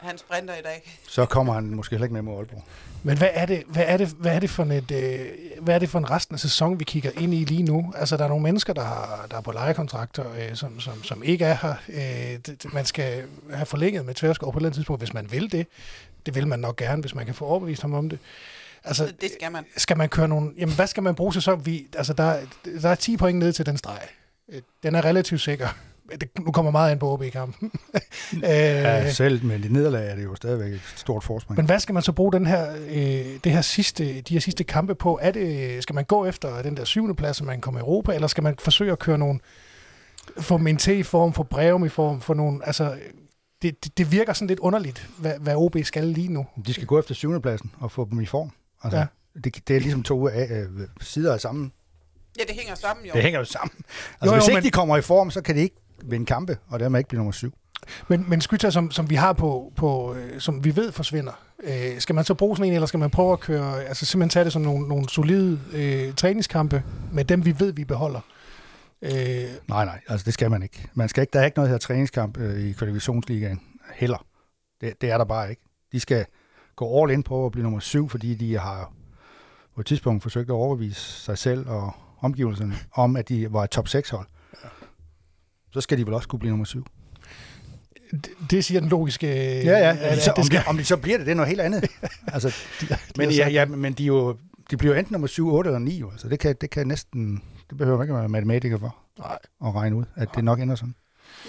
[0.00, 1.00] han sprinter i dag.
[1.08, 2.64] Så kommer han måske heller ikke med mod Aalborg.
[3.02, 5.26] Men hvad er det, hvad er det, hvad er det for et, øh,
[5.60, 7.92] hvad er det for en resten af sæson, vi kigger ind i lige nu?
[7.96, 11.22] Altså, der er nogle mennesker, der, har, der er på lejekontrakter, øh, som, som, som
[11.22, 11.74] ikke er her.
[11.88, 15.32] Øh, det, man skal have forlænget med Tverskov på et eller andet tidspunkt, hvis man
[15.32, 15.66] vil det.
[16.26, 18.18] Det vil man nok gerne, hvis man kan få overbevist ham om det.
[18.84, 19.64] Altså, det skal man.
[19.76, 20.50] Skal man køre nogle...
[20.58, 21.66] Jamen, hvad skal man bruge sæson?
[21.66, 22.36] Vi, altså, der,
[22.82, 24.00] der er 10 point ned til den streg.
[24.82, 25.68] Den er relativt sikker
[26.20, 27.72] det, nu kommer meget ind på OB-kampen.
[28.42, 31.56] ja, øh, selv med det nederlag er det jo stadigvæk et stort forspring.
[31.56, 34.64] Men hvad skal man så bruge den her, øh, det her sidste, de her sidste
[34.64, 35.18] kampe på?
[35.22, 38.14] Er det, skal man gå efter den der syvende plads, så man kommer i Europa,
[38.14, 39.40] eller skal man forsøge at køre nogle,
[40.40, 42.98] få dem i form, for brev i form, for nogle, altså,
[43.62, 46.46] det, det, det virker sådan lidt underligt, hvad, hvad OB skal lige nu.
[46.66, 48.50] De skal gå efter syvende pladsen og få dem i form.
[48.82, 49.06] Altså, ja.
[49.44, 51.70] det, det er ligesom to af, øh, sider af samme
[52.38, 53.12] Ja, det hænger sammen jo.
[53.14, 53.84] Det hænger jo sammen.
[54.20, 54.64] Altså, jo, jo, hvis ikke men...
[54.64, 57.32] de kommer i form, så kan de ikke vinde kampe, og dermed ikke blive nummer
[57.32, 57.52] syv.
[58.08, 61.32] Men, men Skytta, som, som vi har på, på øh, som vi ved forsvinder,
[61.64, 64.30] øh, skal man så bruge sådan en, eller skal man prøve at køre, altså simpelthen
[64.30, 66.82] tage det som nogle, nogle solide øh, træningskampe
[67.12, 68.20] med dem, vi ved, vi beholder?
[69.02, 69.10] Øh,
[69.68, 70.88] nej, nej, altså det skal man ikke.
[70.94, 73.60] Man skal ikke der er ikke noget her træningskamp øh, i kvalifikationsligaen
[73.94, 74.26] heller.
[74.80, 75.62] Det, det er der bare ikke.
[75.92, 76.26] De skal
[76.76, 78.92] gå all in på at blive nummer syv, fordi de har
[79.74, 83.70] på et tidspunkt forsøgt at overbevise sig selv og omgivelserne om, at de var et
[83.70, 84.26] top 6 hold
[85.72, 86.86] så skal de vel også kunne blive nummer syv.
[88.10, 89.26] Det, det siger den logiske...
[89.64, 89.96] Ja, ja.
[90.00, 90.58] At, så, det skal...
[90.58, 91.90] om, det, om det så bliver det, det er noget helt andet.
[92.34, 94.36] altså, de, de men, ja, ja, men de, jo,
[94.70, 96.02] de bliver enten nummer 7, 8 eller 9.
[96.02, 97.42] Altså, det, kan, det kan næsten...
[97.70, 99.38] Det behøver man ikke være matematiker for Nej.
[99.64, 100.94] at regne ud, at det nok ender sådan.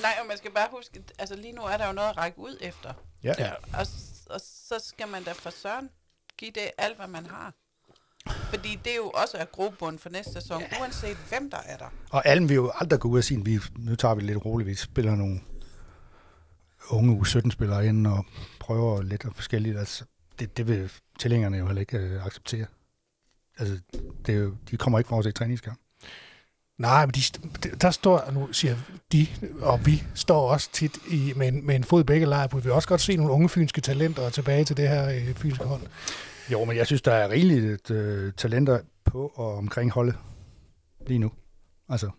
[0.02, 2.40] Nej, og man skal bare huske, altså lige nu er der jo noget at række
[2.40, 2.94] ud efter.
[3.24, 3.34] Ja.
[3.40, 3.52] ja.
[3.52, 3.86] Og,
[4.30, 5.90] og så skal man da for søren
[6.38, 7.54] give det alt, hvad man har.
[8.28, 10.82] Fordi det er jo også er grobund for næste sæson, ja.
[10.82, 11.94] uanset hvem der er der.
[12.10, 14.46] Og Allen vil jo aldrig gå ud og sige, vi, nu tager vi det lidt
[14.46, 15.42] roligt, vi spiller nogle
[16.90, 18.26] unge U17-spillere ind og
[18.60, 19.78] prøver lidt og forskelligt.
[19.78, 20.04] Altså,
[20.40, 22.66] det, det vil tilhængerne jo heller ikke øh, acceptere.
[23.60, 23.80] Altså,
[24.26, 25.80] det er jo, de kommer ikke for at se træningskamp.
[26.78, 27.22] Nej, men de,
[27.82, 28.76] der står, nu siger
[29.12, 29.28] de,
[29.62, 32.62] og vi står også tit i, med, en, med en fod i begge lejre, vi
[32.62, 35.82] vil også godt se nogle unge fynske talenter tilbage til det her øh, fynske hold.
[36.52, 40.16] Jo, men jeg synes, der er rigeligt øh, talenter på og omkring holdet
[41.08, 41.32] lige nu.
[41.90, 42.10] Altså,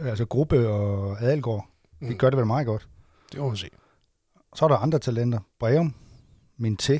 [0.00, 1.66] altså Gruppe og Adelgaard,
[2.00, 2.08] mm.
[2.08, 2.88] de gør det vel meget godt.
[3.32, 3.70] Det må man se.
[4.54, 5.38] Så er der andre talenter.
[5.58, 5.94] Breum,
[6.56, 6.90] Min T,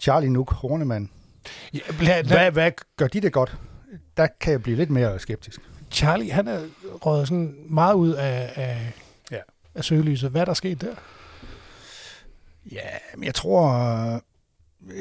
[0.00, 1.10] Charlie Nuk, Hornemann.
[1.74, 2.36] Ja, bla, bla.
[2.36, 3.58] Hvad, hvad gør de det godt?
[4.16, 5.60] Der kan jeg blive lidt mere skeptisk.
[5.90, 8.92] Charlie, han er røget sådan meget ud af, af,
[9.30, 9.40] ja.
[9.74, 10.30] af søgelyset.
[10.30, 10.94] Hvad er der sket der?
[12.72, 13.70] Ja, men jeg tror,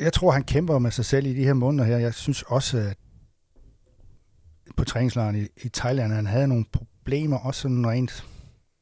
[0.01, 1.97] jeg tror, han kæmper med sig selv i de her måneder her.
[1.97, 2.97] Jeg synes også, at
[4.77, 8.25] på træningslejren i, i Thailand, han havde nogle problemer, også sådan rent,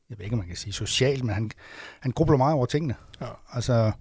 [0.10, 1.52] jeg ved ikke, om man kan sige socialt, men han,
[2.00, 2.96] han grubler meget over tingene.
[3.22, 3.28] Ja.
[3.54, 3.92] Altså,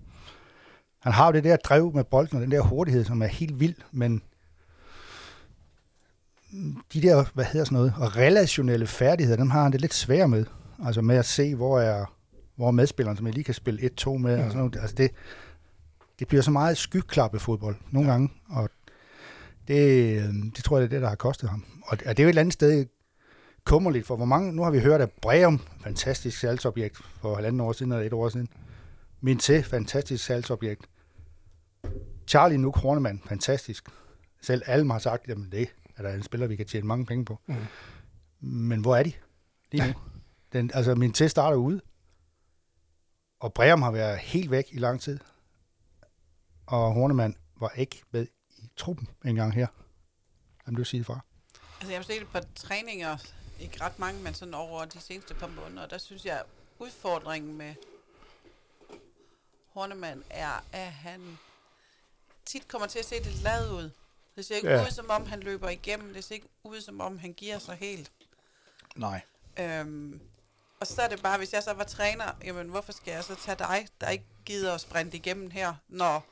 [0.99, 3.61] han har jo det der drev med bolden, og den der hurtighed, som er helt
[3.61, 4.23] vild, men
[6.93, 10.31] de der, hvad hedder sådan noget, og relationelle færdigheder, dem har han det lidt svært
[10.31, 10.45] med.
[10.85, 12.05] Altså med at se, hvor er,
[12.57, 14.37] hvor er medspilleren, som jeg lige kan spille 1-2 med.
[14.37, 14.45] Ja.
[14.45, 14.77] Og sådan noget.
[14.77, 15.11] Altså det,
[16.19, 18.13] det bliver så meget skyklappe fodbold nogle ja.
[18.13, 18.71] gange, og
[19.69, 20.23] det,
[20.57, 21.65] det tror jeg, det er det, der har kostet ham.
[21.83, 22.87] Og det er jo et eller andet sted
[23.65, 27.73] kummerligt, for hvor mange, nu har vi hørt, at Breum, fantastisk salgsobjekt for halvanden år
[27.73, 28.49] siden eller et år siden,
[29.25, 30.87] Min til, fantastisk salgsobjekt.
[32.27, 33.89] Charlie Nuk Hornemann, fantastisk.
[34.43, 37.25] Selv alle har sagt, at det er der en spiller, vi kan tjene mange penge
[37.25, 37.41] på.
[37.47, 37.55] Mm.
[38.41, 39.13] Men hvor er de
[39.73, 39.95] lige nu?
[40.53, 41.81] Den, altså, min til starter ude,
[43.41, 45.19] og Breum har været helt væk i lang tid
[46.67, 48.27] og Hornemann var ikke med
[48.59, 49.67] i truppen engang her.
[50.65, 51.21] Hvad du sige fra?
[51.81, 53.17] Altså, jeg har set et par træninger,
[53.61, 56.43] ikke ret mange, men sådan over de seneste par måneder, og der synes jeg,
[56.79, 57.75] udfordringen med
[59.73, 61.39] Hornemann er, at han
[62.45, 63.91] tit kommer til at se lidt lavet ud.
[64.37, 64.83] Det ser ikke ja.
[64.83, 66.15] ud, som om han løber igennem.
[66.15, 68.13] Det ser ikke ud, som om han giver sig helt.
[68.97, 69.21] Nej.
[69.59, 70.21] Øhm,
[70.81, 73.35] og så er det bare, hvis jeg så var træner, jamen hvorfor skal jeg så
[73.35, 76.27] tage dig, der ikke gider at sprinte igennem her, når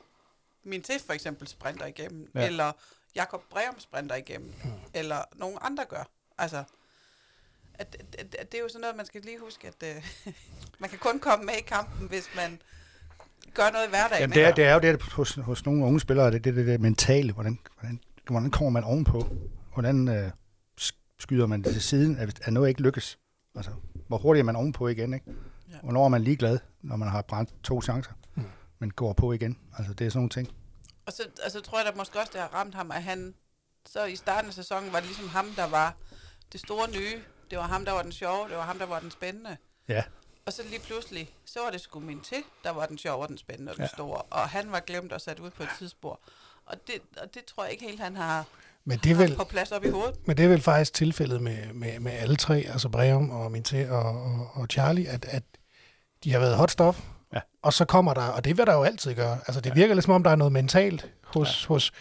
[0.64, 2.46] min til for eksempel sprinter igennem, ja.
[2.46, 2.72] eller
[3.14, 4.70] Jakob Breum sprinter igennem, mm.
[4.94, 6.04] eller nogen andre gør.
[6.38, 6.64] Altså,
[7.74, 10.32] at, at, at det er jo sådan noget, man skal lige huske, at uh,
[10.80, 12.60] man kan kun komme med i kampen, hvis man
[13.54, 14.20] gør noget i hverdagen.
[14.20, 16.56] Jamen, det er, det er jo det hos, hos nogle unge spillere, det er det,
[16.56, 19.26] det, det mentale, hvordan, hvordan, hvordan kommer man ovenpå?
[19.72, 20.30] Hvordan øh,
[21.18, 23.18] skyder man det til siden, at, at noget ikke lykkes?
[23.54, 23.70] Altså,
[24.08, 25.26] hvor hurtigt er man ovenpå igen, ikke?
[25.72, 25.76] Ja.
[25.82, 28.12] Hvornår er man ligeglad, når man har brændt to chancer?
[28.82, 29.58] Men går på igen.
[29.78, 30.48] Altså, det er sådan nogle ting.
[31.06, 33.34] Og så altså, tror jeg da måske også, det har ramt ham, at han
[33.86, 35.94] så i starten af sæsonen var det ligesom ham, der var
[36.52, 37.22] det store nye.
[37.50, 38.48] Det var ham, der var den sjove.
[38.48, 39.56] Det var ham, der var den spændende.
[39.88, 40.02] Ja.
[40.46, 43.28] Og så lige pludselig, så var det sgu min til, der var den sjove og
[43.28, 43.88] den spændende og den ja.
[43.88, 44.22] store.
[44.22, 46.20] Og han var glemt og sat ud på et tidsspor.
[46.66, 48.44] Og det, og det tror jeg ikke helt, han har
[48.84, 50.26] men det er vel, på plads op i hovedet.
[50.26, 53.90] Men det er vel faktisk tilfældet med, med, med alle tre, altså Breum og Minté
[53.90, 55.42] og, og, og Charlie, at, at
[56.24, 56.98] de har været hot stuff,
[57.34, 57.40] Ja.
[57.62, 59.74] Og så kommer der, og det vil der jo altid gøre, altså det ja.
[59.74, 61.68] virker lidt som om, der er noget mentalt hos, ja.
[61.68, 61.92] hos,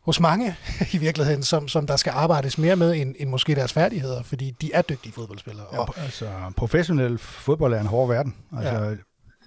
[0.00, 0.56] hos mange
[0.94, 4.50] i virkeligheden, som, som der skal arbejdes mere med, end, end måske deres færdigheder, fordi
[4.50, 5.66] de er dygtige fodboldspillere.
[5.72, 8.36] Ja, og, altså, professionel fodbold er en hård verden.
[8.56, 8.96] Altså, ja.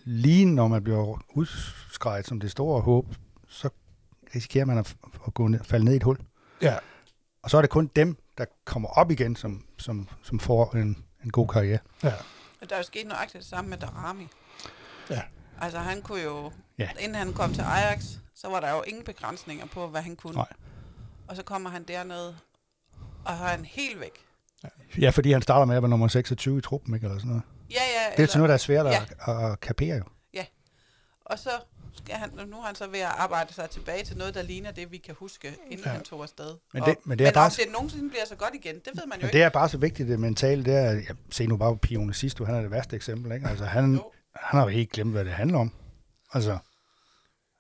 [0.05, 3.05] lige når man bliver udskrejet som det store håb,
[3.49, 3.69] så
[4.35, 4.95] risikerer man at,
[5.27, 6.17] at gå ned, falde ned i et hul.
[6.61, 6.75] Ja.
[7.43, 11.03] Og så er det kun dem, der kommer op igen, som, som, som får en,
[11.23, 11.79] en god karriere.
[12.03, 12.13] Ja.
[12.61, 14.27] Og der er jo sket nøjagtigt det samme med Darami.
[15.15, 15.21] Ja.
[15.61, 16.89] Altså han kunne jo, ja.
[16.99, 18.03] inden han kom til Ajax,
[18.35, 20.35] så var der jo ingen begrænsninger på, hvad han kunne.
[20.35, 20.47] Nej.
[21.27, 22.33] Og så kommer han derned,
[23.25, 24.25] og har han helt væk.
[24.99, 27.05] Ja, fordi han starter med at være nummer 26 i truppen, ikke?
[27.05, 27.43] Eller sådan noget.
[27.71, 28.15] Ja, ja.
[28.17, 29.03] Det er sådan noget, der er svært ja.
[29.27, 30.03] at, at kapere jo.
[30.33, 30.45] Ja.
[31.25, 31.49] Og så
[31.93, 34.71] skal han, nu er han så ved at arbejde sig tilbage til noget, der ligner
[34.71, 35.91] det, vi kan huske, inden ja.
[35.91, 36.57] han tog afsted.
[36.73, 38.85] Men det, men det er men bare, om det nogensinde bliver så godt igen, det
[38.85, 39.33] ved man jo men ikke.
[39.33, 42.13] det er bare så vigtigt, det mentale, det er, jeg ser nu bare på Pione
[42.13, 43.47] sidst, han er det værste eksempel, ikke?
[43.47, 43.99] Altså han,
[44.35, 45.71] han har jo helt glemt, hvad det handler om.
[46.33, 46.57] Altså,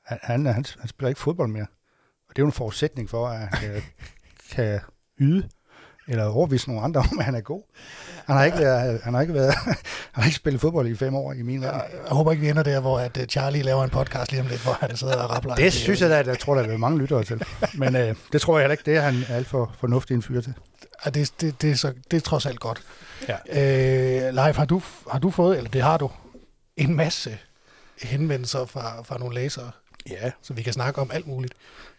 [0.05, 1.67] han, han, han, han spiller ikke fodbold mere.
[2.29, 3.81] Og det er jo en forudsætning for, at han kan,
[4.51, 4.79] kan
[5.19, 5.49] yde,
[6.07, 7.63] eller overvise nogle andre om, at han er god.
[8.25, 9.55] Han har ikke, været, han har ikke, været,
[10.13, 11.81] han har ikke spillet fodbold i fem år i min verden.
[11.81, 14.41] Jeg, jeg håber ikke, vi ender der, hvor at øh, Charlie laver en podcast lige
[14.41, 15.55] om lidt, hvor han sidder og rappler.
[15.55, 17.43] Det synes jeg da, at jeg tror, der er mange lyttere til.
[17.73, 20.41] Men øh, det tror jeg heller ikke, det er han alt for fornuftig en fyr
[20.41, 20.53] til.
[21.05, 22.81] Ja, det, det, det, er så, det er trods alt godt.
[23.27, 23.37] Ja.
[24.27, 24.81] Øh, Leif, har du,
[25.11, 26.09] har du fået, eller det har du,
[26.81, 27.39] en masse
[28.01, 29.71] henvendelser fra, fra nogle læsere
[30.09, 31.53] Ja, så vi kan snakke om alt muligt.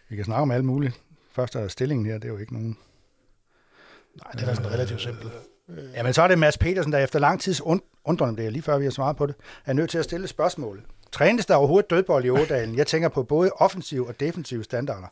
[0.09, 1.01] vi kan snakke om alt muligt.
[1.31, 2.77] Først er stillingen her, det er jo ikke nogen...
[4.23, 5.31] Nej, det er da sådan relativt simpelt.
[5.93, 8.61] Jamen, så er det Mads Petersen, der efter lang tids und- undren, det er lige
[8.61, 10.85] før vi har svaret på det, er nødt til at stille spørgsmål.
[11.11, 12.75] Trænes der overhovedet dødbold i Ådalen?
[12.75, 15.07] Jeg tænker på både offensiv og defensive standarder.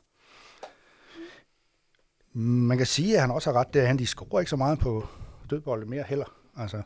[2.38, 3.86] Man kan sige, at han også har ret der.
[3.86, 5.07] Han de scorer ikke så meget på
[5.49, 6.25] dødbold mere heller.
[6.57, 6.81] Altså,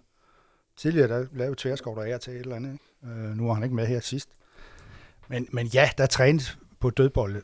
[0.77, 2.79] tidligere der lavede Tverskov der af til et eller andet.
[3.03, 4.29] Øh, nu er han ikke med her sidst.
[5.27, 7.43] Men, men ja, der trænes på dødbold.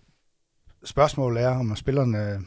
[0.84, 2.40] Spørgsmålet er, om spillerne øh,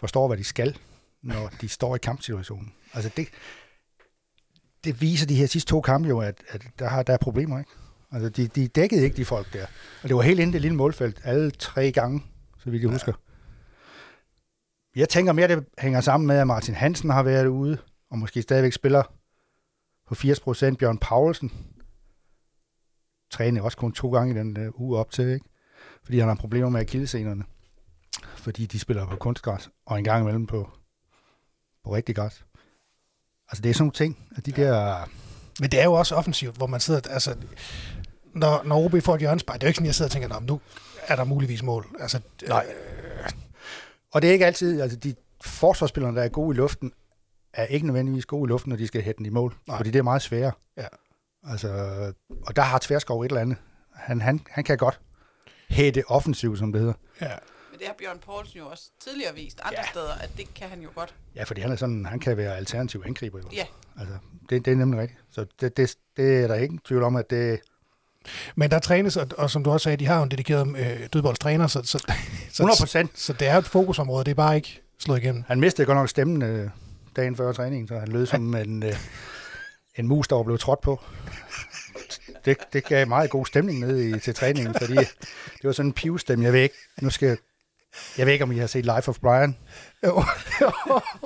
[0.00, 0.78] forstår, hvad de skal,
[1.22, 2.72] når de står i kampsituationen.
[2.92, 3.28] Altså det,
[4.84, 7.58] det viser de her sidste to kampe jo, at, at der, har, der er problemer,
[7.58, 7.70] ikke?
[8.12, 9.66] Altså, de, de dækkede ikke de folk der.
[10.02, 12.22] Og det var helt inde i det lille målfelt, alle tre gange,
[12.58, 13.12] så vidt jeg husker.
[14.96, 17.78] Jeg tænker mere, det hænger sammen med, at Martin Hansen har været ude,
[18.10, 19.02] og måske stadigvæk spiller
[20.06, 20.78] på 80 procent.
[20.78, 21.52] Bjørn Paulsen
[23.30, 25.46] træner også kun to gange i den uh, uge op til, ikke?
[26.04, 27.44] Fordi han har problemer med akillescenerne.
[28.36, 30.70] Fordi de spiller på kunstgræs, og en gang imellem på,
[31.84, 32.44] på rigtig græs.
[33.48, 35.04] Altså, det er sådan nogle ting, at de der...
[35.60, 37.00] Men det er jo også offensivt, hvor man sidder...
[37.10, 37.36] Altså,
[38.34, 40.28] når, når OB får et hjørnespark, det er jo ikke sådan, jeg sidder og tænker,
[40.28, 40.60] "Nå, nu
[41.08, 41.86] er der muligvis mål.
[42.00, 42.66] Altså, Nej.
[44.12, 46.92] Og det er ikke altid, altså de forsvarsspillere, der er gode i luften,
[47.62, 49.54] er ikke nødvendigvis gode i luften, når de skal hætte den i mål.
[49.66, 49.76] Nej.
[49.76, 50.52] Fordi det er meget sværere.
[50.76, 50.86] Ja.
[51.48, 51.68] Altså,
[52.46, 53.56] og der har Tverskov et eller andet.
[53.94, 55.00] Han, han, han kan godt
[55.68, 56.94] hætte offensivt, som det hedder.
[57.20, 57.28] ja.
[57.70, 59.90] Men det har Bjørn Poulsen jo også tidligere vist andre Ja.
[59.90, 61.14] steder, at det kan han jo godt.
[61.36, 63.38] Ja, fordi han er sådan, han kan være alternativ angriber.
[63.38, 63.44] Jo.
[63.52, 63.64] Ja.
[64.00, 64.14] Altså,
[64.50, 65.20] det, det er nemlig rigtigt.
[65.30, 67.60] Så det, det, det er der ikke tvivl om, at det...
[68.56, 71.08] Men der trænes, og, og som du også sagde, de har jo en dedikeret øh,
[71.12, 71.98] dødboldstræner, så, så,
[72.50, 73.18] så, 100 procent.
[73.18, 75.44] så det er et fokusområde, det er bare ikke slået igennem.
[75.48, 76.70] Han mistede godt nok stemmen øh,
[77.18, 78.96] dagen før træningen, så han lød som en, øh,
[79.96, 81.00] en mus, der var blevet trådt på.
[82.44, 85.92] Det, det gav meget god stemning nede i, til træningen, fordi det var sådan en
[85.92, 86.44] pivstemme.
[86.44, 87.36] Jeg ved ikke, nu skal jeg,
[88.18, 89.56] jeg ved ikke, om I har set Life of Brian.
[90.06, 90.22] Jo.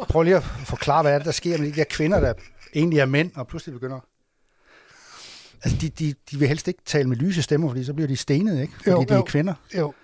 [0.09, 2.35] Prøv lige at forklare, hvad er det, der sker med de der kvinder, der
[2.75, 4.01] egentlig er mænd, og pludselig begynder...
[5.65, 8.17] Altså, de, de, de vil helst ikke tale med lyse stemmer, fordi så bliver de
[8.17, 8.73] stenet, ikke?
[8.77, 9.23] Fordi Jo, de er jo.
[9.23, 9.55] kvinder.
[9.77, 9.95] jo.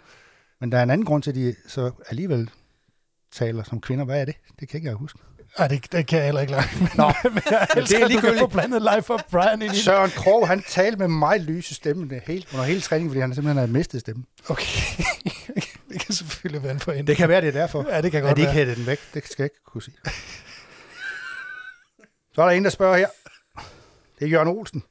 [0.61, 2.51] Men der er en anden grund til, at de så alligevel
[3.33, 4.05] taler som kvinder.
[4.05, 4.35] Hvad er det?
[4.61, 5.19] Det kan ikke jeg huske.
[5.59, 6.63] Ej, det, det kan jeg heller ikke lade.
[6.95, 9.69] Nå, Men jeg Men det er elsker, at du blandet Life of Brian ind i
[9.69, 9.77] det.
[9.77, 13.35] Søren Krog, han talte med mig lyse stemme det hele, under hele træningen, fordi han
[13.35, 14.27] simpelthen havde mistet stemmen.
[14.49, 15.05] Okay.
[15.93, 17.07] det kan selvfølgelig være en forhindring.
[17.07, 17.87] Det kan være, det er derfor.
[17.89, 18.55] Ja, det kan godt de ikke være.
[18.55, 19.01] hættede den væk.
[19.15, 19.97] Det skal jeg ikke kunne sige.
[22.35, 23.09] Så er der en, der spørger her.
[24.19, 24.83] Det er Jørgen Olsen.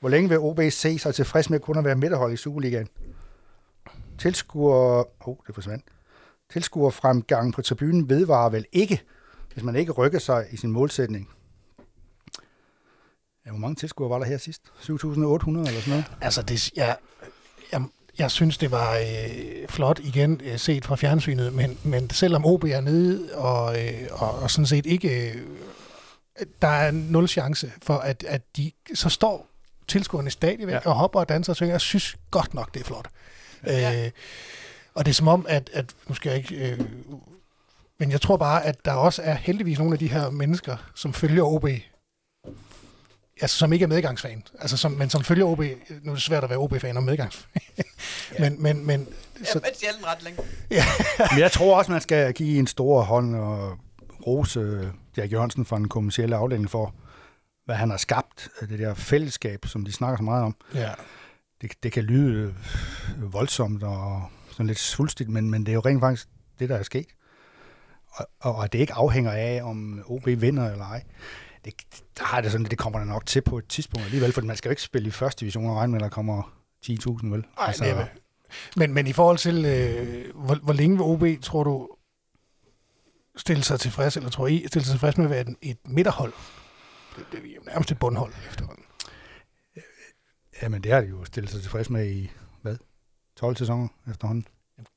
[0.00, 2.88] Hvor længe vil OB se sig tilfreds med kun at være midterhold i Superligaen?
[4.18, 5.04] Tilskuer...
[5.28, 5.84] Oh, det forsvandt.
[6.52, 9.02] Tilskuer fremgangen på tribunen vedvarer vel ikke,
[9.52, 11.28] hvis man ikke rykker sig i sin målsætning.
[13.46, 14.62] Ja, hvor mange tilskuere var der her sidst?
[14.78, 16.04] 7.800 eller sådan noget?
[16.20, 16.96] Altså, det, jeg,
[17.72, 17.82] jeg,
[18.18, 22.64] jeg synes, det var øh, flot igen øh, set fra fjernsynet, men, men selvom OB
[22.64, 25.30] er nede, og, øh, og, og sådan set ikke...
[25.30, 25.42] Øh,
[26.62, 28.72] der er nul chance for, at, at de...
[28.94, 29.50] Så står
[29.88, 30.80] tilskuerne stadigvæk ja.
[30.84, 31.72] Og hopper og danser og synger.
[31.72, 33.08] Jeg synes godt nok, det er flot.
[33.66, 34.04] Ja.
[34.04, 34.10] Øh,
[34.94, 36.70] og det er som om, at, at nu skal jeg ikke...
[36.70, 36.80] Øh,
[38.00, 41.12] men jeg tror bare, at der også er heldigvis nogle af de her mennesker, som
[41.12, 41.66] følger OB,
[43.40, 45.58] altså som ikke er medgangsfan, altså som, men som følger OB.
[46.02, 47.62] Nu er det svært at være OB-fan og medgangsfan.
[47.78, 47.82] ja.
[48.40, 49.08] Men, men, men
[49.38, 50.42] Jeg så, er sjældent ret længe.
[51.30, 53.78] Men jeg tror også, man skal give en stor hånd og
[54.26, 56.94] rose Jack Jørgensen fra den kommercielle afdeling for,
[57.64, 60.56] hvad han har skabt, det der fællesskab, som de snakker så meget om.
[60.74, 60.90] ja.
[61.62, 62.54] Det, det kan lyde
[63.16, 66.82] voldsomt og sådan lidt svulstigt, men, men det er jo rent faktisk det, der er
[66.82, 67.06] sket.
[68.40, 71.02] Og, at det ikke afhænger af, om OB vinder eller ej.
[71.64, 71.74] Det,
[72.18, 74.56] der har det sådan, det kommer der nok til på et tidspunkt alligevel, for man
[74.56, 76.56] skal jo ikke spille i første division og regne med, at der kommer
[76.86, 77.46] 10.000, vel?
[77.58, 78.06] Ej, altså,
[78.76, 81.88] men, men i forhold til, øh, hvor, hvor længe vil OB, tror du,
[83.36, 86.32] stille sig tilfreds, eller tror I, stille sig tilfreds med at være et, midterhold?
[87.16, 88.84] Det, det er jo nærmest et bundhold efterhånden.
[90.62, 92.30] Jamen, det har de jo stillet sig tilfreds med i,
[92.62, 92.76] hvad?
[93.36, 94.46] 12 sæsoner efterhånden.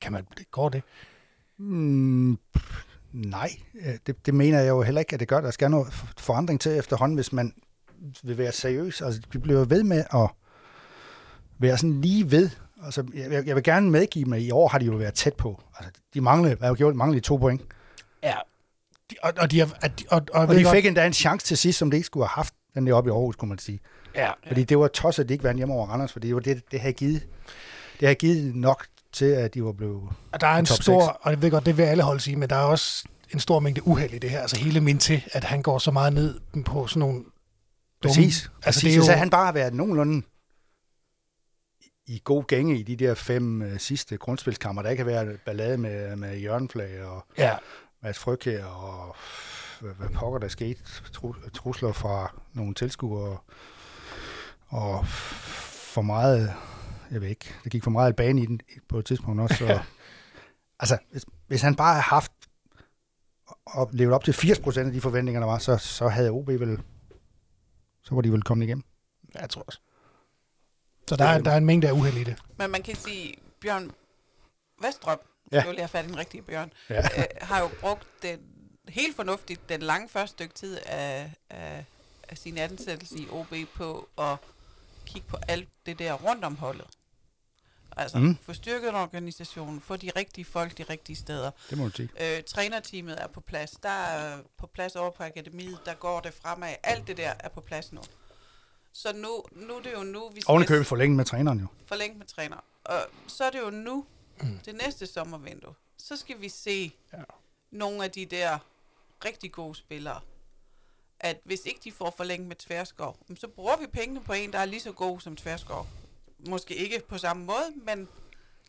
[0.00, 0.82] Kan man, det går det?
[1.58, 2.84] Mm, pff,
[3.14, 3.50] nej,
[3.86, 5.40] øh, det, det mener jeg jo heller ikke, at det gør.
[5.40, 7.54] Der skal noget forandring til efterhånden, hvis man
[8.22, 9.02] vil være seriøs.
[9.02, 10.28] Altså, vi bliver ved med at
[11.58, 12.50] være sådan lige ved.
[12.84, 15.34] Altså, jeg, jeg vil gerne medgive mig, at i år har de jo været tæt
[15.34, 15.62] på.
[15.78, 16.92] Altså, de manglede, hvad har gjort?
[16.92, 17.62] De manglede to point.
[18.22, 18.34] Ja.
[19.10, 21.46] De, og, og, de har, og, og, Og ved de godt- fik endda en chance
[21.46, 23.58] til sidst, som de ikke skulle have haft, den der oppe i Aarhus, kunne man
[23.58, 23.80] sige.
[24.14, 26.40] Ja, Fordi det var tosset, at de ikke vandt hjemme over Randers, fordi det var
[26.40, 27.26] det, det havde givet.
[28.00, 30.02] Det havde givet nok til, at de var blevet...
[30.32, 31.18] Og der er en stor, seks.
[31.22, 33.60] og jeg ved godt, det vil alle holde sige, men der er også en stor
[33.60, 34.40] mængde uheld i det her.
[34.40, 37.28] Altså hele min til, at han går så meget ned på sådan nogle dumme...
[38.02, 38.42] Præcis.
[38.42, 39.04] Altså Altså, det er jo...
[39.04, 40.22] Så han bare har været nogenlunde
[42.06, 44.82] i god gænge i de der fem øh, sidste grundspilskammer.
[44.82, 47.56] Der kan være ballade med, med Jørgenflag og Ja,
[48.02, 49.16] Mads Frygkær og
[49.80, 50.80] hvad, pokker der skete.
[51.16, 53.36] Tru- Trusler fra nogle tilskuere
[54.68, 56.52] og for meget,
[57.14, 59.54] jeg ved ikke, der gik for meget bane i den på et tidspunkt også.
[59.56, 59.80] Så,
[60.80, 62.32] altså, hvis, hvis han bare havde haft
[63.66, 66.82] og levet op til 80% af de forventninger, der var, så, så havde OB vel,
[68.02, 68.84] så var de vel kommet igennem.
[69.34, 69.80] jeg tror også.
[71.08, 72.36] Så der er, der er en mængde af uheld i det.
[72.58, 73.90] Men man kan sige, Bjørn
[74.82, 75.18] Vestrøm,
[75.52, 75.56] Ja.
[75.56, 75.62] ja.
[75.62, 76.96] jeg vil have fat i den rigtige Bjørn, Ja.
[77.18, 78.38] øh, har jo brugt den
[78.88, 81.84] helt fornuftigt den lange første stykke tid af, af,
[82.28, 84.36] af sin ansættelse i OB på at
[85.06, 86.86] kigge på alt det der rundt om holdet.
[87.96, 88.36] Altså, Mm.
[88.42, 91.50] få styrket en organisation, få de rigtige folk de rigtige steder.
[91.70, 92.08] Det må du sige.
[92.36, 93.70] Øh, trænerteamet er på plads.
[93.70, 95.78] Der er på plads over på akademiet.
[95.86, 96.74] Der går det fremad.
[96.82, 98.00] Alt det der er på plads nu.
[98.92, 101.66] Så nu, nu er det jo nu, vi Oven skal købet forlænge med træneren jo.
[101.86, 102.56] forlænge med træner.
[102.84, 104.06] Og så er det jo nu,
[104.40, 104.58] mm.
[104.64, 105.74] det næste sommervindue.
[105.98, 107.18] Så skal vi se Ja.
[107.70, 108.58] nogle af de der
[109.24, 110.20] rigtig gode spillere.
[111.20, 114.52] At hvis ikke de får forlænget med Tverskov, jamen, så bruger vi pengene på en,
[114.52, 115.86] der er lige så god som Tverskov.
[116.48, 118.08] Måske ikke på samme måde, men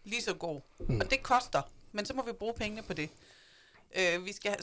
[0.03, 0.61] lige så god.
[0.79, 0.99] Mm.
[0.99, 1.61] Og det koster,
[1.91, 3.09] men så må vi bruge pengene på det.
[3.95, 4.57] Øh, vi skal,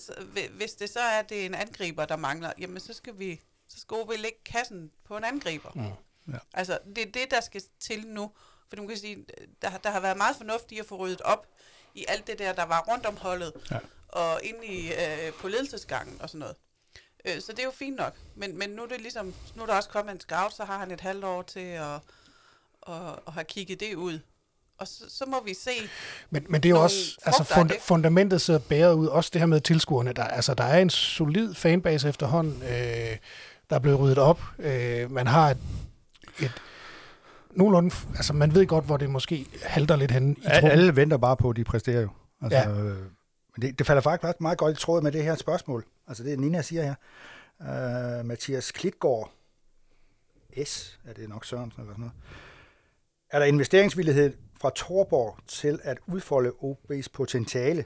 [0.50, 3.80] hvis det så er, det er en angriber, der mangler, jamen så skal vi så
[3.80, 5.70] skal OB lægge kassen på en angriber.
[5.74, 6.32] Mm.
[6.32, 6.38] Ja.
[6.54, 8.30] Altså, det er det, der skal til nu.
[8.68, 9.26] For du kan sige,
[9.62, 11.46] der, der har været meget fornuft i at få ryddet op
[11.94, 13.78] i alt det der, der var rundt om holdet, Ja.
[14.08, 16.56] og ind i, øh, på ledelsesgangen og sådan noget.
[17.24, 18.16] Øh, så det er jo fint nok.
[18.34, 20.78] Men, men nu er det ligesom, nu er der også kommet en scout, så har
[20.78, 21.98] han et halvt år til at,
[22.88, 22.94] at,
[23.26, 24.18] at have kigget det ud.
[24.78, 25.70] Og så, så må vi se,
[26.30, 27.76] Men, men det er jo også, altså fund, det.
[27.80, 30.12] fundamentet sidder bæret ud, også det her med tilskuerne.
[30.12, 32.68] Der, altså, der er en solid fanbase efterhånden, øh,
[33.70, 34.42] der er blevet ryddet op.
[34.58, 35.58] Øh, man har et,
[36.40, 36.52] et
[37.50, 40.70] nogenlunde, altså man ved godt, hvor det måske halter lidt hen i Al- truppen.
[40.70, 42.08] Alle venter bare på, at de præsterer jo.
[42.42, 42.70] Altså, Ja.
[42.70, 42.96] øh,
[43.56, 45.84] men det, det falder faktisk meget godt i tråd med det her spørgsmål.
[46.08, 46.94] Altså det Nina siger her.
[48.20, 49.30] Uh, Mathias Klitgaard,
[50.64, 52.12] S, er det nok Sørensen eller sådan noget.
[53.32, 57.84] Er der investeringsvillighed fra Torborg til at udfolde OB's potentiale?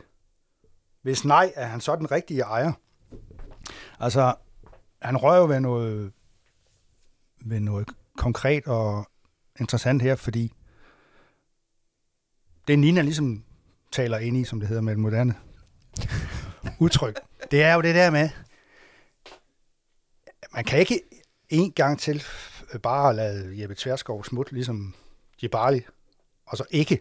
[1.02, 2.72] Hvis nej, er han så den rigtige ejer?
[4.00, 4.34] Altså,
[5.02, 6.12] han rører jo ved noget,
[7.44, 9.06] ved noget konkret og
[9.60, 10.52] interessant her, fordi
[12.68, 13.44] det Nina ligesom
[13.92, 15.34] taler ind i, som det hedder med et moderne
[16.84, 18.30] udtryk, det er jo det der med,
[20.54, 21.00] man kan ikke
[21.48, 22.22] en gang til
[22.82, 24.94] bare lade Jeppe Tverskov smutte, ligesom
[25.42, 25.82] Jibali,
[26.46, 27.00] og så ikke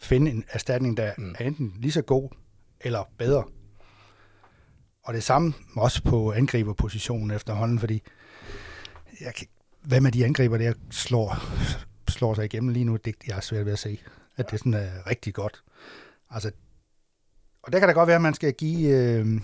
[0.00, 1.34] finde en erstatning, der mm.
[1.38, 2.28] er enten lige så god
[2.80, 3.44] eller bedre.
[5.04, 8.02] Og det samme også på angriberpositionen efterhånden, fordi
[9.20, 9.46] jeg kan,
[9.82, 11.36] hvad med de angriber, der slår,
[12.08, 14.00] slår sig igennem lige nu, det jeg er svært ved at se,
[14.36, 15.62] at det sådan er rigtig godt.
[16.30, 16.50] Altså,
[17.62, 19.40] og der kan da godt være, at man skal give øh,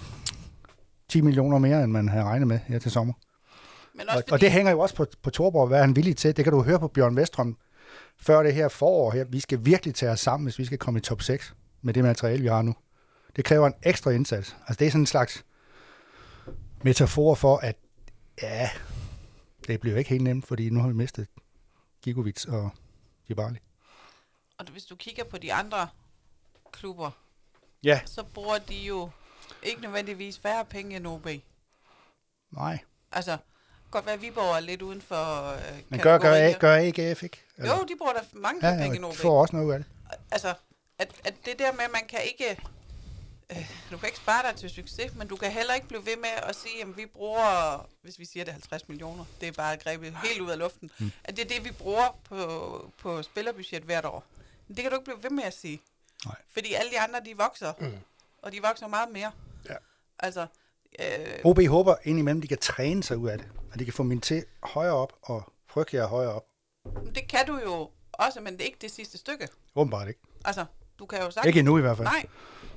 [1.09, 3.14] 10 millioner mere, end man havde regnet med her til sommer.
[3.94, 5.97] men Og, også fordi, og det hænger jo også på, på Torborg, hvad er han
[5.97, 6.37] villig til.
[6.37, 7.57] Det kan du høre på Bjørn Vestrøm
[8.21, 9.25] før det her forår her.
[9.25, 12.05] Vi skal virkelig tage os sammen, hvis vi skal komme i top 6 med det
[12.05, 12.75] materiale, vi har nu.
[13.37, 14.57] Det kræver en ekstra indsats.
[14.61, 15.45] Altså det er sådan en slags
[16.83, 17.77] metafor for, at
[18.43, 18.71] ja,
[19.67, 21.27] det bliver ikke helt nemt, fordi nu har vi mistet
[22.03, 22.71] Gigovic og
[23.31, 23.59] Jibali.
[24.59, 25.89] og hvis du kigger på de andre
[26.73, 27.11] klubber,
[27.85, 28.01] Ja.
[28.07, 29.11] så bruger de jo
[29.63, 31.27] ikke nødvendigvis færre penge end OB.
[32.51, 32.79] Nej.
[33.13, 33.37] Altså,
[33.90, 36.59] godt være, at Viborg er lidt uden for øh, Men gør, gør, kategorier.
[36.59, 37.44] gør AGF ikke?
[37.57, 37.77] Eller?
[37.77, 39.14] Jo, de bruger da mange ja, penge ja, OB.
[39.14, 39.87] får også noget ud af det.
[40.31, 40.55] Altså,
[40.98, 42.61] at, at det der med, at man kan ikke...
[43.51, 46.16] Øh, du kan ikke spare dig til succes, men du kan heller ikke blive ved
[46.16, 49.53] med at sige, at vi bruger, hvis vi siger det er 50 millioner, det er
[49.53, 51.12] bare grebet helt ud af luften, mm.
[51.24, 54.24] at det er det, vi bruger på, på spillerbudget hvert år.
[54.68, 55.80] Men det kan du ikke blive ved med at sige.
[56.26, 56.34] Nej.
[56.53, 57.99] Fordi alle de andre, de vokser, mm.
[58.43, 59.30] og de vokser meget mere.
[59.68, 59.74] Ja.
[60.18, 60.47] Altså,
[61.01, 63.47] øh, OB håber indimellem, de kan træne sig ud af det.
[63.72, 66.45] Og de kan få min til højere op og frygte jer højere op.
[67.14, 69.49] det kan du jo også, men det er ikke det sidste stykke.
[69.76, 70.20] Åbenbart ikke.
[70.45, 70.64] Altså,
[70.99, 71.47] du kan jo sagtens...
[71.47, 72.09] Ikke endnu i hvert fald.
[72.09, 72.26] Nej,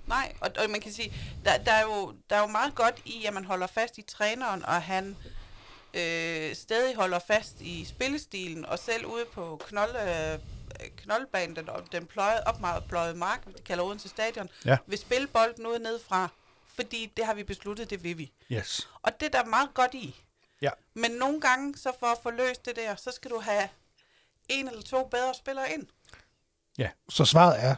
[0.07, 0.33] nej.
[0.41, 1.13] Og, og man kan sige,
[1.45, 4.01] der, der, er jo, der er jo meget godt i, at man holder fast i
[4.01, 5.15] træneren, og han
[5.93, 9.99] øh, stadig holder fast i spillestilen, og selv ude på knolde,
[10.83, 14.77] øh, knoldbanen, den, den pløjede, oppløjede mark, det kalder Odense Stadion, Ja.
[14.87, 16.29] vil spille bolden ud nedfra,
[16.75, 18.31] fordi det har vi besluttet, det vil vi.
[18.51, 18.87] Yes.
[19.01, 20.15] Og det er der meget godt i.
[20.61, 20.69] Ja.
[20.93, 23.67] Men nogle gange, så for at få løst det der, så skal du have
[24.49, 25.87] en eller to bedre spillere ind.
[27.09, 27.75] Så svaret er,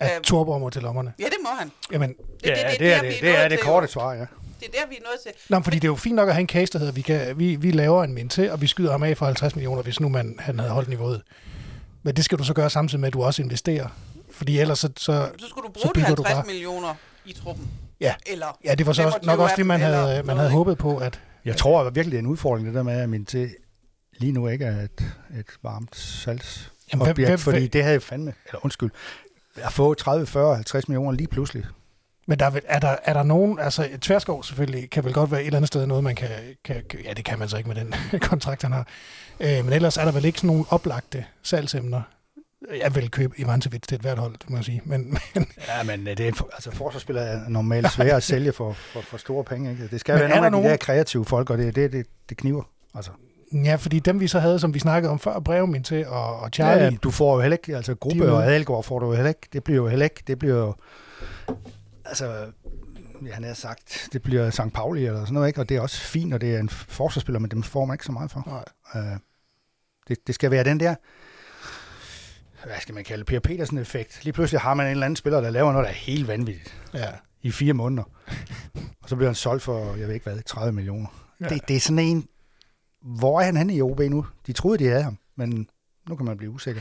[0.00, 0.22] at Øhm.
[0.22, 1.12] Torborg må til lommerne.
[1.18, 1.72] Ja, det må han.
[1.92, 4.20] Jamen, Det, ja, det, det, er er det, det, nået er det korte svar, ja.
[4.20, 4.28] Det
[4.60, 5.32] det er der, vi er nødt til.
[5.48, 7.38] Nå, fordi det er jo fint nok at have en case, der hedder, vi, kan,
[7.38, 10.00] vi, vi laver en min til, og vi skyder ham af for 50 millioner, hvis
[10.00, 11.22] nu man, han havde holdt niveauet.
[12.02, 13.88] Men det skal du så gøre samtidig med, at du også investerer.
[14.30, 14.88] Fordi ellers så...
[14.96, 16.94] Så, Så skulle du så bruge de bygger du 50 bare- millioner
[17.24, 17.68] i truppen.
[18.00, 18.14] Ja.
[18.26, 20.78] Eller ja, det var så også, 25 nok også det, man havde, man havde håbet
[20.78, 21.20] på, at...
[21.44, 23.50] Jeg tror at virkelig, det er en udfordring, det der med, at min til
[24.18, 28.00] lige nu ikke er et, et varmt salgs Jamen, objekt, hvem, fordi hvem, det havde
[28.00, 28.90] fandme, eller undskyld,
[29.56, 31.64] at få 30, 40, 50 millioner lige pludselig.
[32.26, 33.58] men der, er er, der, er der nogen...
[33.58, 36.28] Altså, Tverskov selvfølgelig kan vel godt være et eller andet sted noget, man kan...
[36.64, 37.94] kan kan- ja, det kan man så ikke med den
[38.30, 38.86] kontrakt, han har.
[39.40, 42.02] Øh, men ellers er der vel ikke sådan nogle oplagte salgsemner.
[42.72, 44.82] Jeg vil købe Ivancevic til et hvert hold, må jeg sige.
[44.84, 48.72] Men, men, Ja, men øh, det er, altså forsvarsspillere er normalt svære at sælge for,
[48.72, 49.70] for, for store penge.
[49.70, 49.88] Ikke?
[49.88, 51.92] Det skal Men være er nogle der af de der kreative folk, og det, det,
[51.92, 52.62] det, det kniver.
[52.94, 53.10] Altså.
[53.52, 56.50] ja, fordi dem vi så havde, som vi snakkede om før, Brev til og, og
[56.50, 56.84] Charlie...
[56.84, 59.28] Ja, du får jo heller ikke, altså gruppe er og Adelgaard får du jo heller
[59.28, 59.48] ikke.
[59.52, 60.74] Det bliver jo heller ikke, det bliver jo,
[62.04, 62.46] altså,
[63.26, 64.72] ja, han har sagt, det bliver St.
[64.74, 65.60] Pauli eller sådan noget, ikke?
[65.60, 68.04] Og det er også fint, og det er en forsvarsspiller, men dem får man ikke
[68.04, 68.64] så meget for.
[68.94, 69.02] Nej.
[69.02, 69.18] Øh,
[70.08, 70.94] det, det skal være den der,
[72.66, 74.24] hvad skal man kalde Per Petersen-effekt.
[74.24, 76.74] Lige pludselig har man en eller anden spiller, der laver noget, der er helt vanvittigt
[76.94, 77.06] Ja.
[77.42, 78.02] i fire måneder.
[79.02, 81.06] og så bliver han solgt for, jeg ved ikke hvad, 30 millioner.
[81.40, 81.48] Ja.
[81.48, 82.28] Det, det er sådan en,
[83.02, 84.26] hvor er han henne i OB nu?
[84.46, 85.68] De troede, de havde ham, men
[86.08, 86.80] nu kan man blive usikker.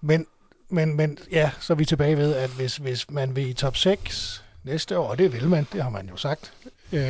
[0.00, 0.26] Men,
[0.68, 3.76] men, men ja, så er vi tilbage ved, at hvis, hvis man vil i top
[3.76, 6.52] 6 næste år, og det vil man, det har man jo sagt.
[6.92, 7.00] Øh,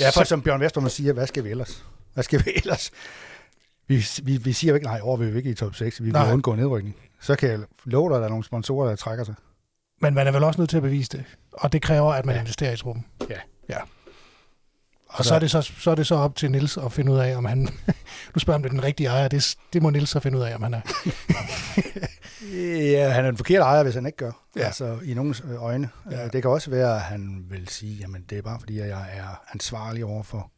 [0.00, 1.84] Ja, for som Bjørn Vestermann siger, hvad skal vi ellers?
[2.14, 2.90] Hvad skal vi ellers?
[3.90, 6.04] Vi, vi, vi siger jo ikke, nej, over vi vil ikke i top 6, vi
[6.04, 6.32] vil Nej.
[6.32, 6.96] undgå nedrykning.
[7.20, 9.34] Så kan jeg love dig, at der er nogle sponsorer, der trækker sig.
[10.00, 12.34] Men man er vel også nødt til at bevise det, og det kræver, at man
[12.34, 12.40] ja.
[12.40, 13.06] Investerer i truppen.
[13.30, 13.36] Ja.
[13.68, 13.76] ja.
[15.08, 17.18] Og så er, det så, så er det så op til Nils at finde ud
[17.18, 17.58] af, om han...
[18.34, 20.54] nu spørger han med den rigtige ejer, det, det må Nils så finde ud af,
[20.54, 20.80] om han er.
[22.92, 24.32] Ja, han er en forkert ejer, hvis han ikke gør.
[24.56, 24.60] Ja.
[24.60, 25.88] Altså i nogens øh, øjne.
[26.10, 26.20] Ja.
[26.20, 26.28] Ja.
[26.28, 29.08] Det kan også være, at han vil sige, jamen det er bare fordi, at jeg
[29.12, 30.50] er ansvarlig over for,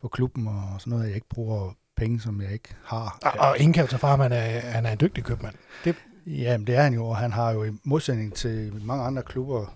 [0.00, 3.18] for klubben og sådan noget, at jeg ikke bruger penge, som jeg ikke har.
[3.22, 5.54] Og, og ingen kan jo tage fra, at han er, han er en dygtig købmand.
[5.84, 9.22] Det, Jamen, det er han jo, og han har jo i modsætning til mange andre
[9.22, 9.74] klubber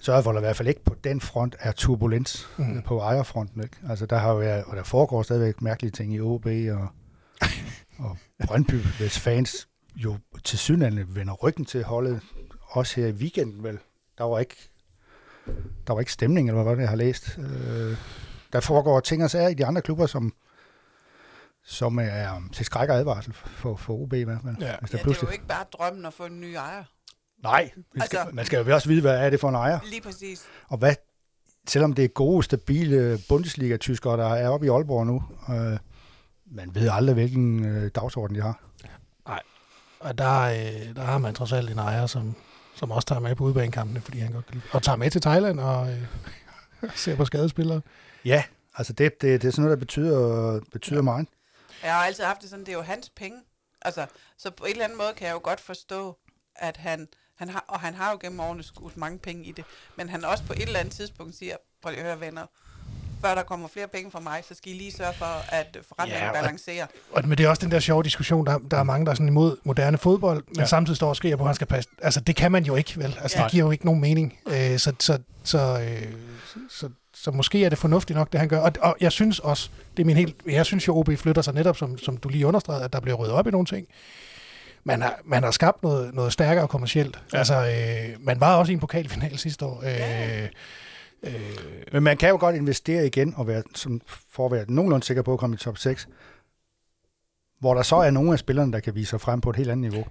[0.00, 2.82] sørget for, at i hvert fald ikke på den front er turbulens Mm.
[2.82, 3.62] på ejerfronten.
[3.62, 3.76] Ikke?
[3.88, 6.88] Altså, der har jo været, og der foregår stadigvæk mærkelige ting i OB og,
[8.04, 12.20] og Brøndby, hvis fans jo til synligheden vender ryggen til holdet,
[12.68, 13.78] også her i weekenden vel.
[14.18, 14.56] Der var ikke,
[15.86, 17.38] der var ikke stemning, eller hvad var det, jeg har læst.
[17.38, 17.96] Øh,
[18.52, 20.32] der foregår ting og sager i de andre klubber, som,
[21.66, 24.56] som er til skræk og advarsel for, for OB i hvert fald.
[24.60, 24.76] Ja.
[24.80, 26.84] Hvis Ja, der det er jo ikke bare drømmen at få en ny ejer.
[27.42, 29.78] Nej, vi skal, Altså- man skal jo også vide, hvad er det for en ejer.
[29.90, 30.44] Lige præcis.
[30.68, 30.94] Og hvad,
[31.68, 35.78] selvom det er gode, stabile Bundesliga-tyskere, der er oppe i Aalborg nu, øh,
[36.46, 38.60] man ved aldrig, hvilken øh, dagsorden de har.
[40.00, 42.34] og der, øh, der har man trods alt en ejer, som,
[42.74, 44.64] som også tager med på udbanekampene, fordi han godt kan lide.
[44.72, 46.02] Og tager med til Thailand og øh,
[46.94, 47.80] ser på skadespillere.
[48.24, 48.42] Ja,
[48.74, 51.02] altså det, det, det er sådan noget, der betyder, betyder ja.
[51.02, 51.26] meget.
[51.86, 53.38] Jeg har altid haft det sådan, det er jo hans penge.
[53.82, 54.06] Altså,
[54.38, 56.16] så på en eller anden måde kan jeg jo godt forstå,
[56.56, 57.08] at han,
[57.38, 59.64] han har, og han har jo gennem årene skudt mange penge i det,
[59.96, 62.46] men han også på et eller andet tidspunkt siger, prøv lige at høre venner,
[63.20, 66.20] før der kommer flere penge fra mig, så skal I lige sørge for, at forretningen
[66.22, 66.86] Ja, ja, og- balancerer.
[67.12, 69.14] Og, men det er også den der sjove diskussion, der, der er mange, der er
[69.14, 70.66] sådan imod moderne fodbold, men ja.
[70.66, 71.90] Samtidig står og skriger på, at han skal passe.
[72.02, 73.18] Altså, det kan man jo ikke, vel?
[73.22, 73.42] Altså, ja.
[73.42, 73.44] Ja.
[73.44, 74.38] det giver jo ikke nogen mening.
[74.46, 76.12] Øh, så, så, så, øh,
[76.70, 76.90] så,
[77.22, 78.58] så måske er det fornuftigt nok, det han gør.
[78.60, 81.54] Og, og jeg synes også, det er min helt, jeg synes jo, OB flytter sig
[81.54, 83.86] netop, som, som du lige understregede, at der bliver ryddet op i nogle ting.
[84.84, 87.16] Man har, man har skabt noget, noget stærkere kommercielt.
[87.16, 87.20] Ja.
[87.32, 87.38] Ja.
[87.38, 89.78] Altså, øh, man var også i en pokalfinal sidste år.
[89.80, 90.46] Øh, Ja.
[91.22, 91.32] øh,
[91.92, 94.00] Men man kan jo godt investere igen, og være, som,
[94.30, 96.08] for at være nogenlunde sikker på at komme i top 6,
[97.60, 99.70] hvor der så er nogle af spillerne, der kan vise sig frem på et helt
[99.70, 100.06] andet niveau.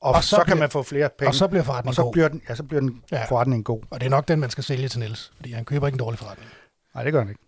[0.00, 1.66] Og, Og og så så, bliver- kan man få flere penge, og så bliver og
[1.66, 2.12] forretningen så god.
[2.12, 3.16] bliver den, ja, så bliver den Ja.
[3.18, 3.24] ja.
[3.24, 3.82] forretning god.
[3.90, 5.98] Og det er nok den, man skal sælge til Niels, fordi han køber ikke en
[5.98, 6.50] dårlig forretning.
[6.94, 7.40] Nej, det gør den ikke.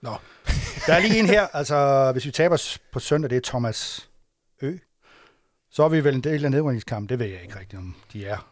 [0.00, 0.10] Nå.
[0.86, 4.10] Der er lige en her, altså hvis vi taber på søndag, det er Thomas
[4.62, 4.76] Ø.
[5.70, 8.26] Så er vi vel en del af nedrykningskampen, det ved jeg ikke rigtigt, om de
[8.26, 8.48] er.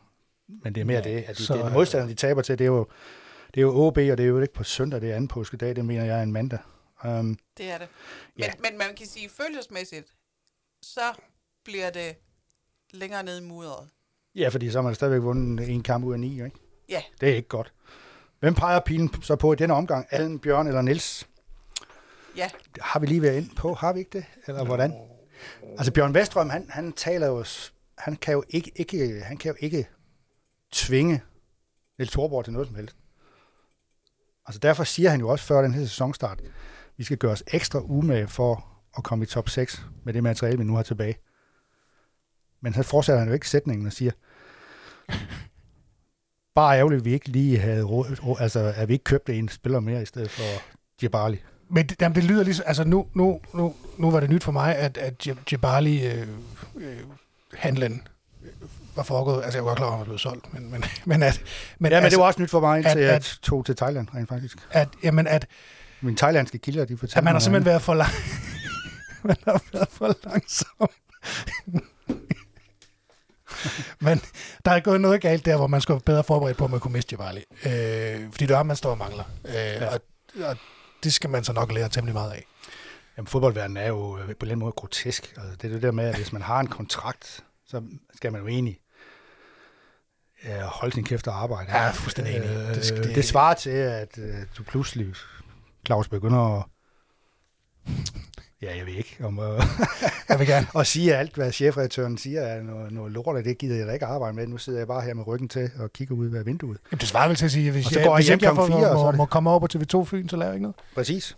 [0.48, 2.58] Men det er mere Ja, det, at de, så- det er modstanderen, de taber til,
[2.58, 2.86] det er jo,
[3.54, 5.76] det er jo OB, og det er jo ikke på søndag, det er anden påskedag,
[5.76, 6.58] det mener jeg er en mandag.
[7.04, 7.88] Um, Det er det.
[8.36, 8.50] Men, Ja.
[8.70, 10.06] men man kan sige, følelsesmæssigt,
[10.82, 11.00] så
[11.64, 12.16] bliver det
[12.92, 13.88] længere ned i mudderet.
[14.34, 16.50] ja, fordi så har man stadigvæk vundet en kamp ud af ni, ikke?
[16.88, 17.02] Ja.
[17.20, 17.72] Det er ikke godt.
[18.40, 20.06] Hvem peger pilen så på i denne omgang?
[20.10, 21.28] Allen, Bjørn eller Niels?
[22.36, 22.48] Ja,
[22.80, 24.24] Har vi lige været ind på, har vi ikke det?
[24.46, 24.94] Eller hvordan?
[25.70, 27.44] Altså Bjørn Vestrøm, han, han taler jo,
[27.98, 29.88] han kan jo ikke, ikke, han kan jo ikke
[30.72, 31.22] tvinge
[31.98, 32.96] Niels Thorborg til noget som helst.
[34.46, 36.42] Altså derfor siger han jo også før den her sæsonstart,
[36.96, 38.66] vi skal gøre os ekstra umage for
[38.98, 41.16] at komme i top 6 med det materiale, vi nu har tilbage.
[42.62, 44.10] Men så fortsætter han jo ikke sætningen og siger,
[46.54, 49.80] bare ærgerligt, at vi ikke lige havde råd, altså at vi ikke købte en spiller
[49.80, 50.42] mere i stedet for
[51.02, 51.40] Jabali.
[51.70, 54.52] Men det, jamen, det lyder ligesom, altså nu, nu, nu, nu var det nyt for
[54.52, 56.26] mig, at, at Jabali øh,
[56.76, 56.96] øh,
[57.54, 57.92] handlen
[58.44, 58.48] øh,
[58.96, 59.42] var foregået.
[59.44, 61.42] Altså jeg var klar over, at han var blevet solgt, men, men, men at...
[61.78, 63.66] Men, Ja, men altså, det var også nyt for mig, indtil at- jeg at- tog
[63.66, 64.58] til Thailand, rent faktisk.
[64.70, 65.46] At, jamen, at,
[66.00, 68.10] Mine thailandske kilder, de fortalte at man har simpelthen været for lang...
[69.24, 70.88] man har været for langsom.
[74.00, 74.20] Men
[74.64, 76.80] der er gået noget galt der, hvor man skulle være bedre forberedt på, at man
[76.80, 77.44] kunne miste Jabali.
[77.66, 79.24] Øh, fordi det er man står og mangler.
[79.44, 79.94] Øh, ja.
[79.94, 80.00] og,
[80.44, 80.56] og
[81.04, 82.46] det skal man så nok lære temmelig meget af.
[83.16, 85.34] Jamen, fodboldverdenen er jo øh, på en eller anden måde grotesk.
[85.36, 87.82] Altså, det er det der med, at hvis man har en kontrakt, så
[88.14, 88.78] skal man jo egentlig
[90.44, 91.76] ja, holde sin kæft og arbejde.
[91.78, 92.48] Ja, fuldstændig enig.
[92.48, 95.14] Øh, Det skal- det- det svarer til, at øh, du pludselig,
[95.86, 96.64] Claus, begynder at
[98.62, 99.16] Ja, jeg ved ikke.
[99.22, 99.62] Om, øh,
[100.28, 100.66] Jeg vil gerne.
[100.76, 103.92] at sige, alt, hvad chefredaktøren siger, er noget, noget lort, og det gider jeg da
[103.92, 104.46] ikke arbejde med.
[104.46, 106.78] Nu sidder jeg bare her med ryggen til og kigger ud af vinduet.
[106.92, 108.26] Jamen, det svarer vel til at sige, at hvis, Og så jeg, går jeg hvis
[108.26, 110.04] hjem ikke jeg får, klokken fire, og så må, det- må komme over på TV2
[110.04, 110.76] Fyn, så laver jeg ikke noget.
[110.94, 111.36] Præcis.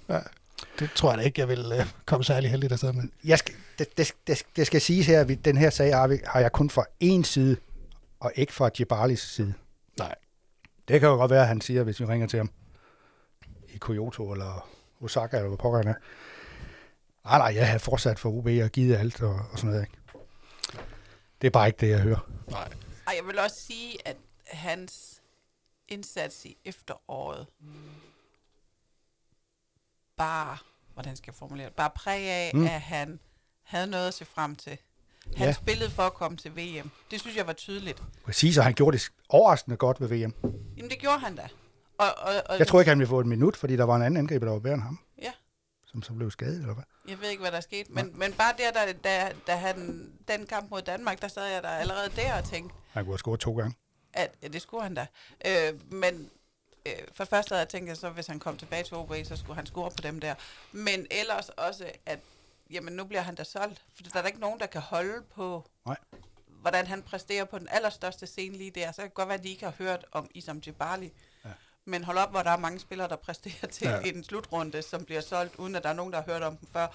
[0.79, 3.03] Det tror jeg da ikke, jeg vil øh, komme særlig heldigt afsted med.
[3.25, 6.07] Jeg skal, det, det, det, det skal siges her, at vi, den her sag har,
[6.07, 7.57] vi, har jeg kun fra én side,
[8.20, 9.55] og ikke fra Jibalis side.
[9.99, 10.14] Nej.
[10.89, 12.51] Det kan jo godt være, at han siger, hvis vi ringer til ham
[13.75, 14.68] i Kyoto eller
[15.01, 15.95] Osaka, eller hvad pokker han er.
[17.25, 19.83] Nej, nej, jeg har fortsat for UB og givet alt og, og sådan noget.
[19.83, 19.99] Ikke?
[21.41, 22.29] Det er bare ikke det, jeg hører.
[22.51, 22.68] Nej.
[23.07, 24.16] Og jeg vil også sige, at
[24.47, 25.20] hans
[25.89, 27.47] indsats i efteråret
[30.16, 30.57] bare,
[30.95, 32.64] hvordan skal jeg formulere det, bare præg af, Mm.
[32.64, 33.20] at han
[33.62, 34.79] havde noget at se frem til.
[35.37, 35.53] Han Ja.
[35.53, 36.91] spillede for at komme til VM.
[37.11, 38.03] Det synes jeg var tydeligt.
[38.25, 40.35] Præcis, og han gjorde det overraskende godt ved VM.
[40.77, 41.49] Jamen, det gjorde han da.
[41.99, 44.03] Og, og, og, Jeg tror ikke, han ville få et minut, fordi der var en
[44.03, 44.99] anden angriber, der var bedre end ham,
[45.93, 46.84] som så blev skadet, eller hvad?
[47.09, 47.93] jeg ved ikke, hvad der skete.
[47.93, 51.62] Men, men bare der, da, da, da han, den kamp mod Danmark, der sad jeg
[51.62, 53.74] der allerede der og tænkte, Han kunne have scoret to gange.
[54.12, 55.07] at ja, det skulle han da.
[55.47, 56.30] Øh, men
[56.86, 59.36] øh, for først havde jeg tænkt, at så hvis han kom tilbage til OB, så
[59.36, 60.34] skulle han score på dem der.
[60.72, 62.18] Men ellers også, at
[62.70, 63.82] jamen, nu bliver han da solgt.
[63.95, 65.97] For der er der ikke nogen, der kan holde på, Nej.
[66.49, 68.93] hvordan han præsterer på den allerstørste scene lige der.
[68.93, 71.12] Så kan det godt være, at de ikke har hørt om Isam Djibali.
[71.85, 74.01] Men hold op, hvor der er mange spillere, der præsterer til Ja.
[74.01, 76.68] en slutrunde, som bliver solgt, uden at der er nogen, der har hørt om dem
[76.72, 76.87] før,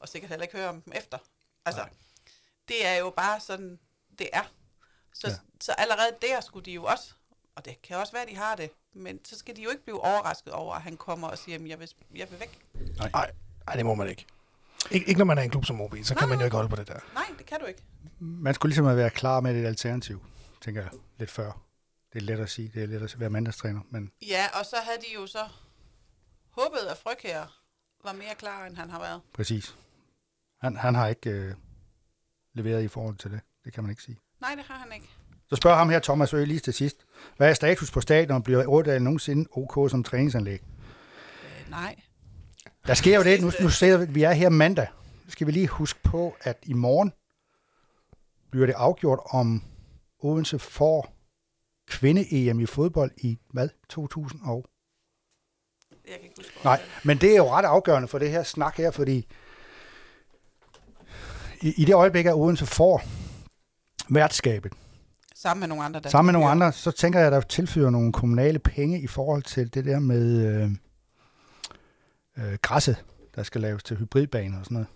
[0.00, 1.18] og sikkert heller ikke hører om dem efter.
[1.64, 1.90] Altså, Nej.
[2.68, 3.78] det er jo bare sådan,
[4.18, 4.42] det er.
[5.14, 5.34] Så, Ja.
[5.60, 7.12] så allerede der skulle de jo også,
[7.56, 9.82] og det kan også være, at de har det, men så skal de jo ikke
[9.82, 12.60] blive overrasket over, at han kommer og siger, at jeg vil, jeg vil væk.
[12.98, 13.10] Nej,
[13.66, 14.26] nej, det må man ikke.
[14.84, 16.28] Ik- ikke når man er en klub som OB, så kan Nej.
[16.28, 16.98] man jo ikke holde på det der.
[17.14, 17.82] Nej, det kan du ikke.
[18.20, 20.24] Man skulle ligesom været klar med et alternativ,
[20.60, 21.52] tænker jeg, lidt før.
[22.12, 24.76] Det er let at sige, det er let at være mandagstræner, men Ja, og så
[24.82, 25.48] havde de jo så
[26.50, 27.60] håbet, at Frøkær
[28.04, 29.20] var mere klar, end han har været.
[29.34, 29.76] præcis.
[30.60, 31.54] Han, han har ikke øh,
[32.54, 33.40] leveret i forhold til det.
[33.64, 34.18] Det kan man ikke sige.
[34.40, 35.08] Nej, det har han ikke.
[35.48, 36.96] Så spørger ham her, Thomas Øge, lige til sidst.
[37.36, 38.42] Hvad er status på stadion?
[38.42, 40.60] Bliver Årdal nogensinde OK som træningsanlæg?
[41.44, 41.96] Øh, nej.
[42.86, 44.86] Der sker jo det, nu, nu ser vi, vi er her mandag.
[45.28, 47.12] Skal vi lige huske på, at i morgen
[48.50, 49.62] bliver det afgjort, om
[50.18, 51.15] Odense får
[51.88, 54.64] kvinde-EM i fodbold i, hvad, 2000 og
[55.90, 56.52] Jeg kan ikke huske.
[56.64, 59.26] Nej, men det er jo ret afgørende for det her snak her, fordi
[61.62, 63.02] i, i det øjeblik, at Odense får
[64.10, 64.72] værtskabet,
[65.38, 66.00] Sammen med nogle andre.
[66.00, 69.06] Der sammen med nogle andre, så tænker jeg, at der tilfører nogle kommunale penge i
[69.06, 70.70] forhold til det der med øh,
[72.38, 74.88] øh, græsset, der skal laves til hybridbaner og sådan noget.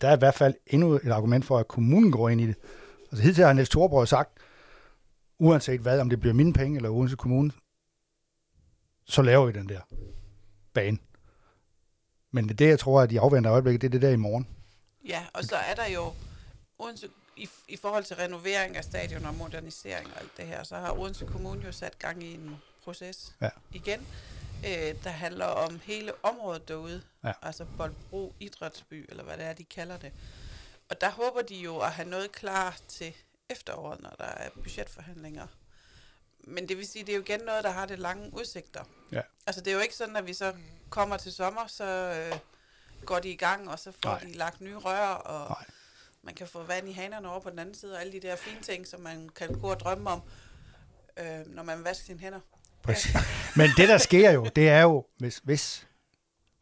[0.00, 2.56] Der er i hvert fald endnu et argument for, at kommunen går ind i det.
[3.10, 4.30] Altså hidtil har Niels Thorborg sagt,
[5.42, 7.52] uanset hvad, om det bliver mine penge eller Odense Kommune,
[9.04, 9.80] så laver vi den der
[10.74, 10.98] bane.
[12.30, 14.46] Men det er jeg tror, at de afventer øjeblikket, det er det der i morgen.
[15.08, 16.12] Ja, og så er der jo
[16.78, 20.76] Odense, i, i forhold til renovering af stadion og modernisering og alt det her, så
[20.76, 23.48] har Odense Kommune jo sat gang i en proces Ja.
[23.72, 24.00] igen,
[24.66, 27.32] øh, der handler om hele området derude, Ja.
[27.42, 30.12] altså Boldbro Idrætsby, eller hvad det er, de kalder det.
[30.90, 33.14] Og der håber de jo at have noget klar til
[33.52, 35.46] efteråret, når der er budgetforhandlinger.
[36.44, 38.84] Men det vil sige, det er jo igen noget, der har det lange udsigter.
[39.12, 39.20] Ja.
[39.46, 40.52] Altså det er jo ikke sådan, at vi så
[40.90, 42.38] kommer til sommer, så øh,
[43.04, 44.20] går de i gang, og så får Nej.
[44.20, 45.64] de lagt nye rør, og Nej.
[46.22, 48.36] man kan få vand i hanerne over på den anden side, og alle de der
[48.36, 50.22] fine ting, som man kan gå og drømme om,
[51.16, 52.40] øh, når man vasker sine hænder.
[52.82, 53.16] Præcis.
[53.56, 55.86] Men det, der sker jo, det er jo, hvis, hvis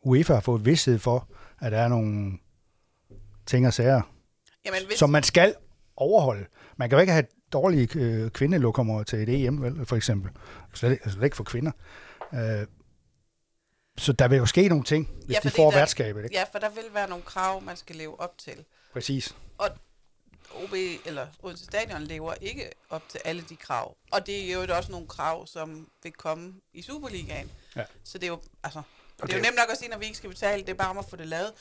[0.02, 1.28] UEFA har fået vidsthed for,
[1.60, 2.38] at der er nogle
[3.46, 4.02] ting og sager,
[4.64, 5.54] Jamen, hvis, som man skal
[6.00, 6.46] overholde.
[6.76, 10.30] Man kan jo ikke have dårlige øh, kvindelokummer til et EM, vel, for eksempel.
[10.74, 11.72] Slet, slet ikke for kvinder.
[12.34, 12.66] Øh,
[13.98, 16.24] så der vil jo ske nogle ting, hvis Ja, de får der- værtskabet.
[16.24, 16.36] Ikke?
[16.36, 18.64] ja, for der vil være nogle krav, man skal leve op til.
[18.92, 19.34] Præcis.
[20.54, 20.74] OB
[21.06, 23.96] eller Odense Stadion lever ikke op til alle de krav.
[24.12, 27.50] Og det er jo også nogle krav, som vil komme i Superligaen.
[27.76, 27.84] Ja.
[28.04, 28.82] Så det er jo, altså,
[29.22, 30.90] det er jo nemt nok at sige, når vi ikke skal betale, det er bare
[30.90, 31.52] om at få det lavet.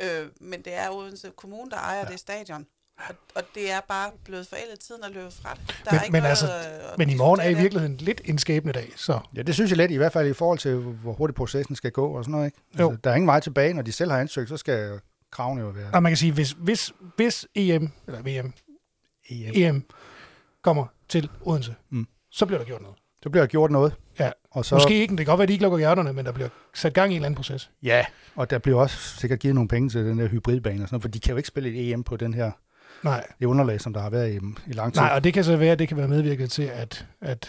[0.00, 2.04] Øh, men det er Odense Kommune, der ejer ja.
[2.04, 2.66] det stadion.
[3.08, 5.66] Og, og det er bare blevet forældet tiden at løbe fra det.
[5.84, 6.46] Der Men- er ikke men noget, altså,
[6.92, 9.70] at Men i morgen er i virkeligheden lidt en skæbne dag, så Ja, det synes
[9.70, 12.32] jeg lidt, i hvert fald i forhold til, hvor hurtigt processen skal gå og sådan
[12.32, 12.46] noget.
[12.46, 12.58] Ikke?
[12.78, 12.88] Jo.
[12.90, 15.68] Altså, der er ingen vej tilbage, når de selv har ansøgt, så skal kravene jo
[15.68, 18.52] være og man kan sige, hvis, hvis, hvis EM, eller VM,
[19.30, 19.52] EM.
[19.54, 19.82] EM
[20.62, 22.06] kommer til Odense, Mm.
[22.30, 22.96] så bliver der gjort noget.
[23.22, 23.94] Så bliver der gjort noget.
[24.18, 24.30] Ja.
[24.50, 24.74] Og så, Så...
[24.74, 26.94] Måske ikke, det kan godt være, at de ikke lukker hjerterne, men der bliver sat
[26.94, 27.70] gang i en eller anden proces.
[27.82, 28.04] Ja,
[28.36, 31.02] og der bliver også sikkert givet nogle penge til den der hybridbane og sådan noget,
[31.02, 32.50] for de kan jo ikke spille et EM på den her,
[33.02, 34.36] Nej, det underlag, som der har været i,
[34.66, 35.02] i lang tid.
[35.02, 37.48] Nej og det kan så være, at det kan være medvirket til, at, at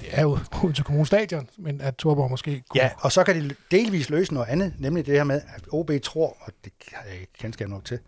[0.00, 2.82] det er jo Odense Kommune Stadion, men at Torborg måske kunne...
[2.82, 5.90] Ja, og så kan de delvis løse noget andet, nemlig det her med, at OB
[6.02, 7.98] tror, og det har jeg ikke kendskab nok til,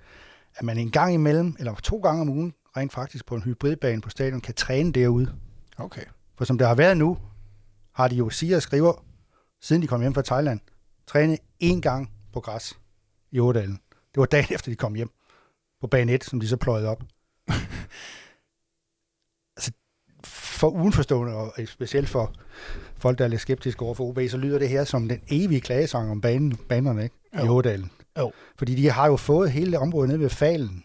[0.57, 4.01] at man en gang imellem, eller to gange om ugen, rent faktisk på en hybridbane
[4.01, 5.33] på stadion, kan træne derude.
[5.79, 6.03] Okay.
[6.39, 7.19] For som det har været nu,
[7.95, 9.05] har de jo siger og skriver,
[9.63, 10.61] siden de kom hjem fra Thailand,
[11.07, 12.79] trænet én gang på græs
[13.31, 13.81] i Ådalen.
[13.91, 15.11] Det var dagen efter, de kom hjem.
[15.83, 17.03] På bane 1, som de så pløjede op.
[19.57, 19.73] altså,
[20.25, 22.33] for udenforstående, og specielt for
[22.97, 25.61] folk, der er lidt skeptiske over for OB, så lyder det her som den evige
[25.61, 27.17] klagesang om banen, banerne ikke?
[27.45, 27.49] i.
[27.49, 27.91] Ådalen.
[28.19, 28.33] Jo.
[28.59, 30.85] Fordi de har jo fået hele det område nede ved Falen.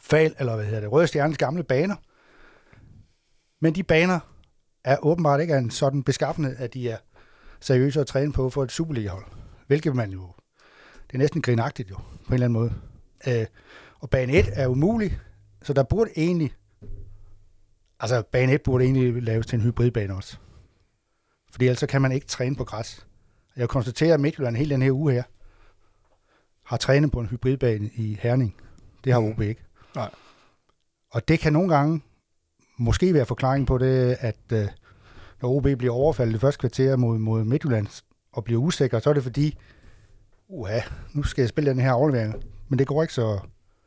[0.00, 1.96] Fal, eller hvad hedder det, Røde Stjernes gamle baner.
[3.60, 4.20] Men de baner
[4.84, 6.96] er åbenbart ikke af en sådan beskaffenhed, at de er
[7.60, 9.24] seriøse at træne på for et Superliga-hold.
[9.66, 10.32] Hvilket man jo,
[11.06, 12.74] det er næsten grinagtigt jo, på en eller anden måde.
[13.26, 13.46] Øh,
[14.00, 15.18] og bane 1 er umulig,
[15.62, 16.54] så der burde egentlig,
[18.00, 20.38] altså bane 1 burde egentlig laves til en hybridbane også.
[21.52, 23.06] Fordi ellers så kan man ikke træne på græs.
[23.56, 25.22] Jeg konstaterer, at Midtjylland hele den her uge her,
[26.64, 28.54] har trænet på en hybridbane i Herning.
[29.04, 29.64] Det har OB ikke.
[29.94, 30.10] Nej.
[31.10, 32.02] Og det kan nogle gange
[32.78, 34.68] måske være forklaringen på det, at øh,
[35.42, 38.02] når OB bliver overfaldet det første kvarter mod, mod Midtjylland
[38.32, 39.58] og bliver usikker, så er det fordi,
[40.48, 40.80] uha,
[41.12, 42.34] nu skal jeg spille den her aflevering.
[42.68, 43.38] Men det går ikke så,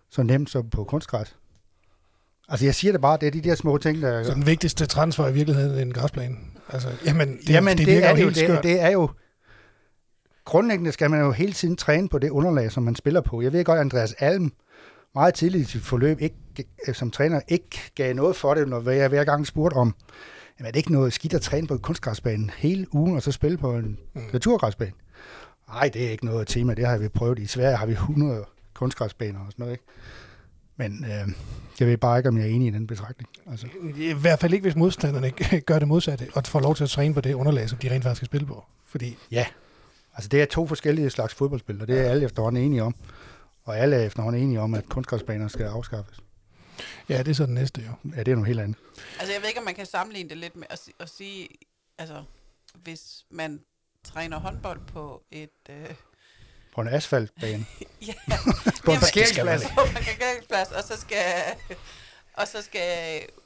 [0.09, 1.36] så nemt som på kunstgræs.
[2.49, 4.23] Altså jeg siger det bare, det er de der små ting, der...
[4.23, 6.36] Så den vigtigste transfer i virkeligheden er en græsplæne.
[6.69, 8.63] Altså, jamen, det, Jamen, det, det, er jo, det, skørt.
[8.63, 9.09] det er jo...
[10.45, 13.41] Grundlæggende skal man jo hele tiden træne på det underlag, som man spiller på.
[13.41, 14.51] Jeg ved godt, Andreas Alm
[15.15, 16.36] meget tidligt i sit forløb ikke,
[16.88, 19.95] øh, som træner ikke gav noget for det, når jeg hver gang spurgte om,
[20.59, 23.32] jamen er det ikke noget skidt at træne på en kunstgræsbane hele ugen, og så
[23.32, 24.21] spille på en Mm.
[24.34, 24.91] naturgræsbane?
[25.67, 27.39] Nej, det er ikke noget tema, det har vi prøvet.
[27.39, 28.45] I Sverige har vi 100
[28.82, 29.84] kunstgræsbaner og sådan noget, ikke?
[30.75, 31.27] Men øh,
[31.79, 33.29] jeg ved bare ikke, om jeg er enig i den betragtning.
[33.51, 33.67] Altså,
[33.97, 36.89] I hvert fald ikke, hvis modstanderne ikke gør det modsatte, og får lov til at
[36.89, 38.65] træne på det underlag, som de rent faktisk skal spille på.
[38.86, 39.17] Fordi,
[40.15, 42.95] altså det er to forskellige slags fodboldspil, og det er alle efterhånden enige om.
[43.63, 46.19] Og alle er efterhånden enige om, at kunstgræsbaner skal afskaffes.
[47.09, 48.11] ja, det er så den næste jo.
[48.15, 48.77] Ja, det er noget helt andet.
[49.19, 51.47] Altså, jeg ved ikke, om man kan sammenligne det lidt med at, at sige,
[51.97, 52.23] altså,
[52.84, 53.61] hvis man
[54.03, 55.49] træner håndbold på et...
[55.69, 55.95] Øh,
[56.76, 57.65] På en asfaltbane.
[58.07, 58.13] ja,
[58.86, 59.63] På en parkeringsplads.
[59.63, 61.17] på en parkeringsplads, og så skal
[62.34, 62.82] og så skal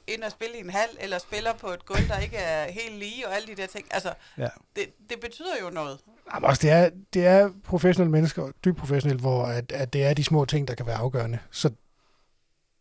[0.07, 2.95] ind og spille i en hal, eller spiller på et gulv, der ikke er helt
[2.99, 3.85] lige, og alle de der ting.
[3.91, 4.47] Altså, Ja.
[4.75, 5.97] det, det betyder jo noget.
[6.33, 10.13] Jamen, også, det, er, det er professionelle mennesker, dybt professionelle, hvor at, at det er
[10.13, 11.39] de små ting, der kan være afgørende.
[11.51, 11.69] Så,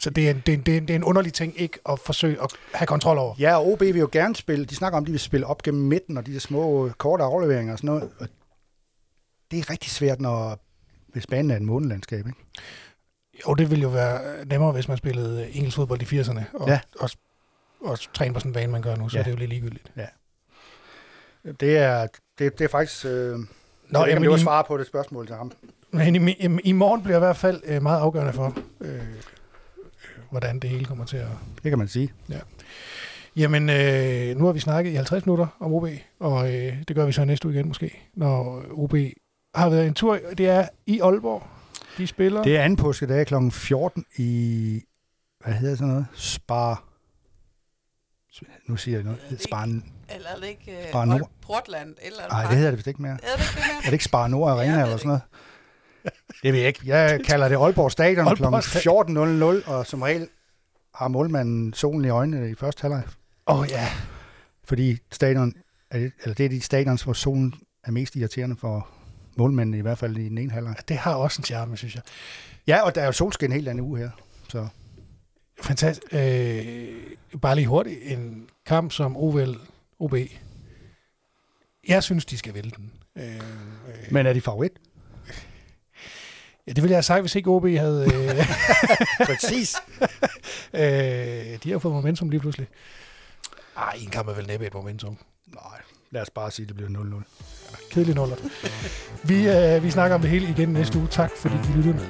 [0.00, 1.60] så det, er en, det, er en, det, er en, det er en underlig ting
[1.60, 3.34] ikke at forsøge at have kontrol over.
[3.38, 4.64] Ja, og OB vil jo gerne spille.
[4.64, 7.24] De snakker om, at de vil spille op gennem midten, og de der små korte
[7.24, 8.10] afleveringer og sådan noget.
[8.18, 8.28] Og
[9.54, 10.58] det er rigtig svært, når
[11.12, 12.38] hvis banen er en månelandskab, ikke?
[13.48, 16.80] Jo, det ville jo være nemmere, hvis man spillede engelsk fodbold i 80'erne, og, Ja.
[17.00, 17.10] og,
[17.80, 19.20] og træne på sådan en bane, man gør nu, så Ja.
[19.20, 19.92] er det jo lidt ligegyldigt.
[21.60, 22.06] Det er,
[22.38, 23.04] det, det er faktisk...
[23.04, 25.36] Øh, Nå, jeg ved ikke, om jamen, det var i, svar på det spørgsmål til
[25.36, 25.52] ham.
[25.90, 29.00] men i, i, i morgen bliver i hvert fald øh, meget afgørende for, øh,
[30.30, 31.28] hvordan det hele kommer til at...
[31.62, 32.12] Det kan man sige.
[33.36, 35.86] Jamen, øh, nu har vi snakket i 50 minutter om OB,
[36.20, 38.94] og øh, det gør vi så næste uge igen måske, når OB
[39.54, 40.18] har været en tur.
[40.38, 41.42] Det er i Aalborg,
[41.98, 42.42] de spiller.
[42.42, 43.34] Det er anden påskedag kl.
[43.50, 44.82] 14 i...
[45.44, 46.06] Hvad hedder sådan noget?
[46.14, 46.84] Spar...
[48.68, 49.20] Nu siger jeg noget.
[49.48, 49.62] Spar...
[50.14, 51.30] Eller er det ikke uh, Spar Nord.
[51.42, 51.94] Portland?
[52.02, 53.12] Eller Nej, det hedder det vist ikke mere.
[53.12, 53.76] Er det ikke det mere?
[53.78, 55.22] Er det ikke Spar Nord Arena Ja, det er eller sådan noget?
[56.42, 56.80] Det ved jeg ikke.
[56.84, 58.44] Jeg kalder det Aalborg Stadion kl.
[58.44, 60.28] Aalborg 14.00, og som regel
[60.94, 63.02] har målmanden solen i øjnene i første halvleg.
[63.46, 63.88] Åh oh, ja,
[64.64, 65.54] Fordi stadion,
[65.90, 68.88] er det- eller det er de stadions, hvor solen er mest irriterende for
[69.36, 70.76] målmændene i hvert fald i den ene halvleg.
[70.88, 72.02] Det har også en charme, synes jeg.
[72.66, 74.10] Ja, og der er jo solskin helt anden uge her.
[74.48, 74.68] Så.
[75.62, 76.14] Fantastisk.
[76.14, 77.98] Øh, bare lige hurtigt.
[78.02, 79.54] En kamp som OVL,
[79.98, 80.14] OB.
[81.88, 82.92] Jeg synes, de skal vælge den.
[83.16, 83.40] Øh, øh.
[84.10, 84.72] Men er de favorit?
[86.66, 88.04] Ja, det ville jeg have sagt, hvis ikke OB havde...
[88.14, 88.46] Øh...
[89.26, 89.76] Præcis.
[90.80, 92.68] øh, de har fået momentum lige pludselig.
[93.76, 95.18] Ej, en kamp er vel næppe et momentum.
[95.46, 95.80] Nej,
[96.10, 97.24] lad os bare sige, at det bliver 0-0.
[97.90, 98.36] Kedelig nuller.
[99.22, 101.08] Vi, øh, vi snakker om det hele igen næste uge.
[101.10, 102.06] Tak fordi I lyttede med.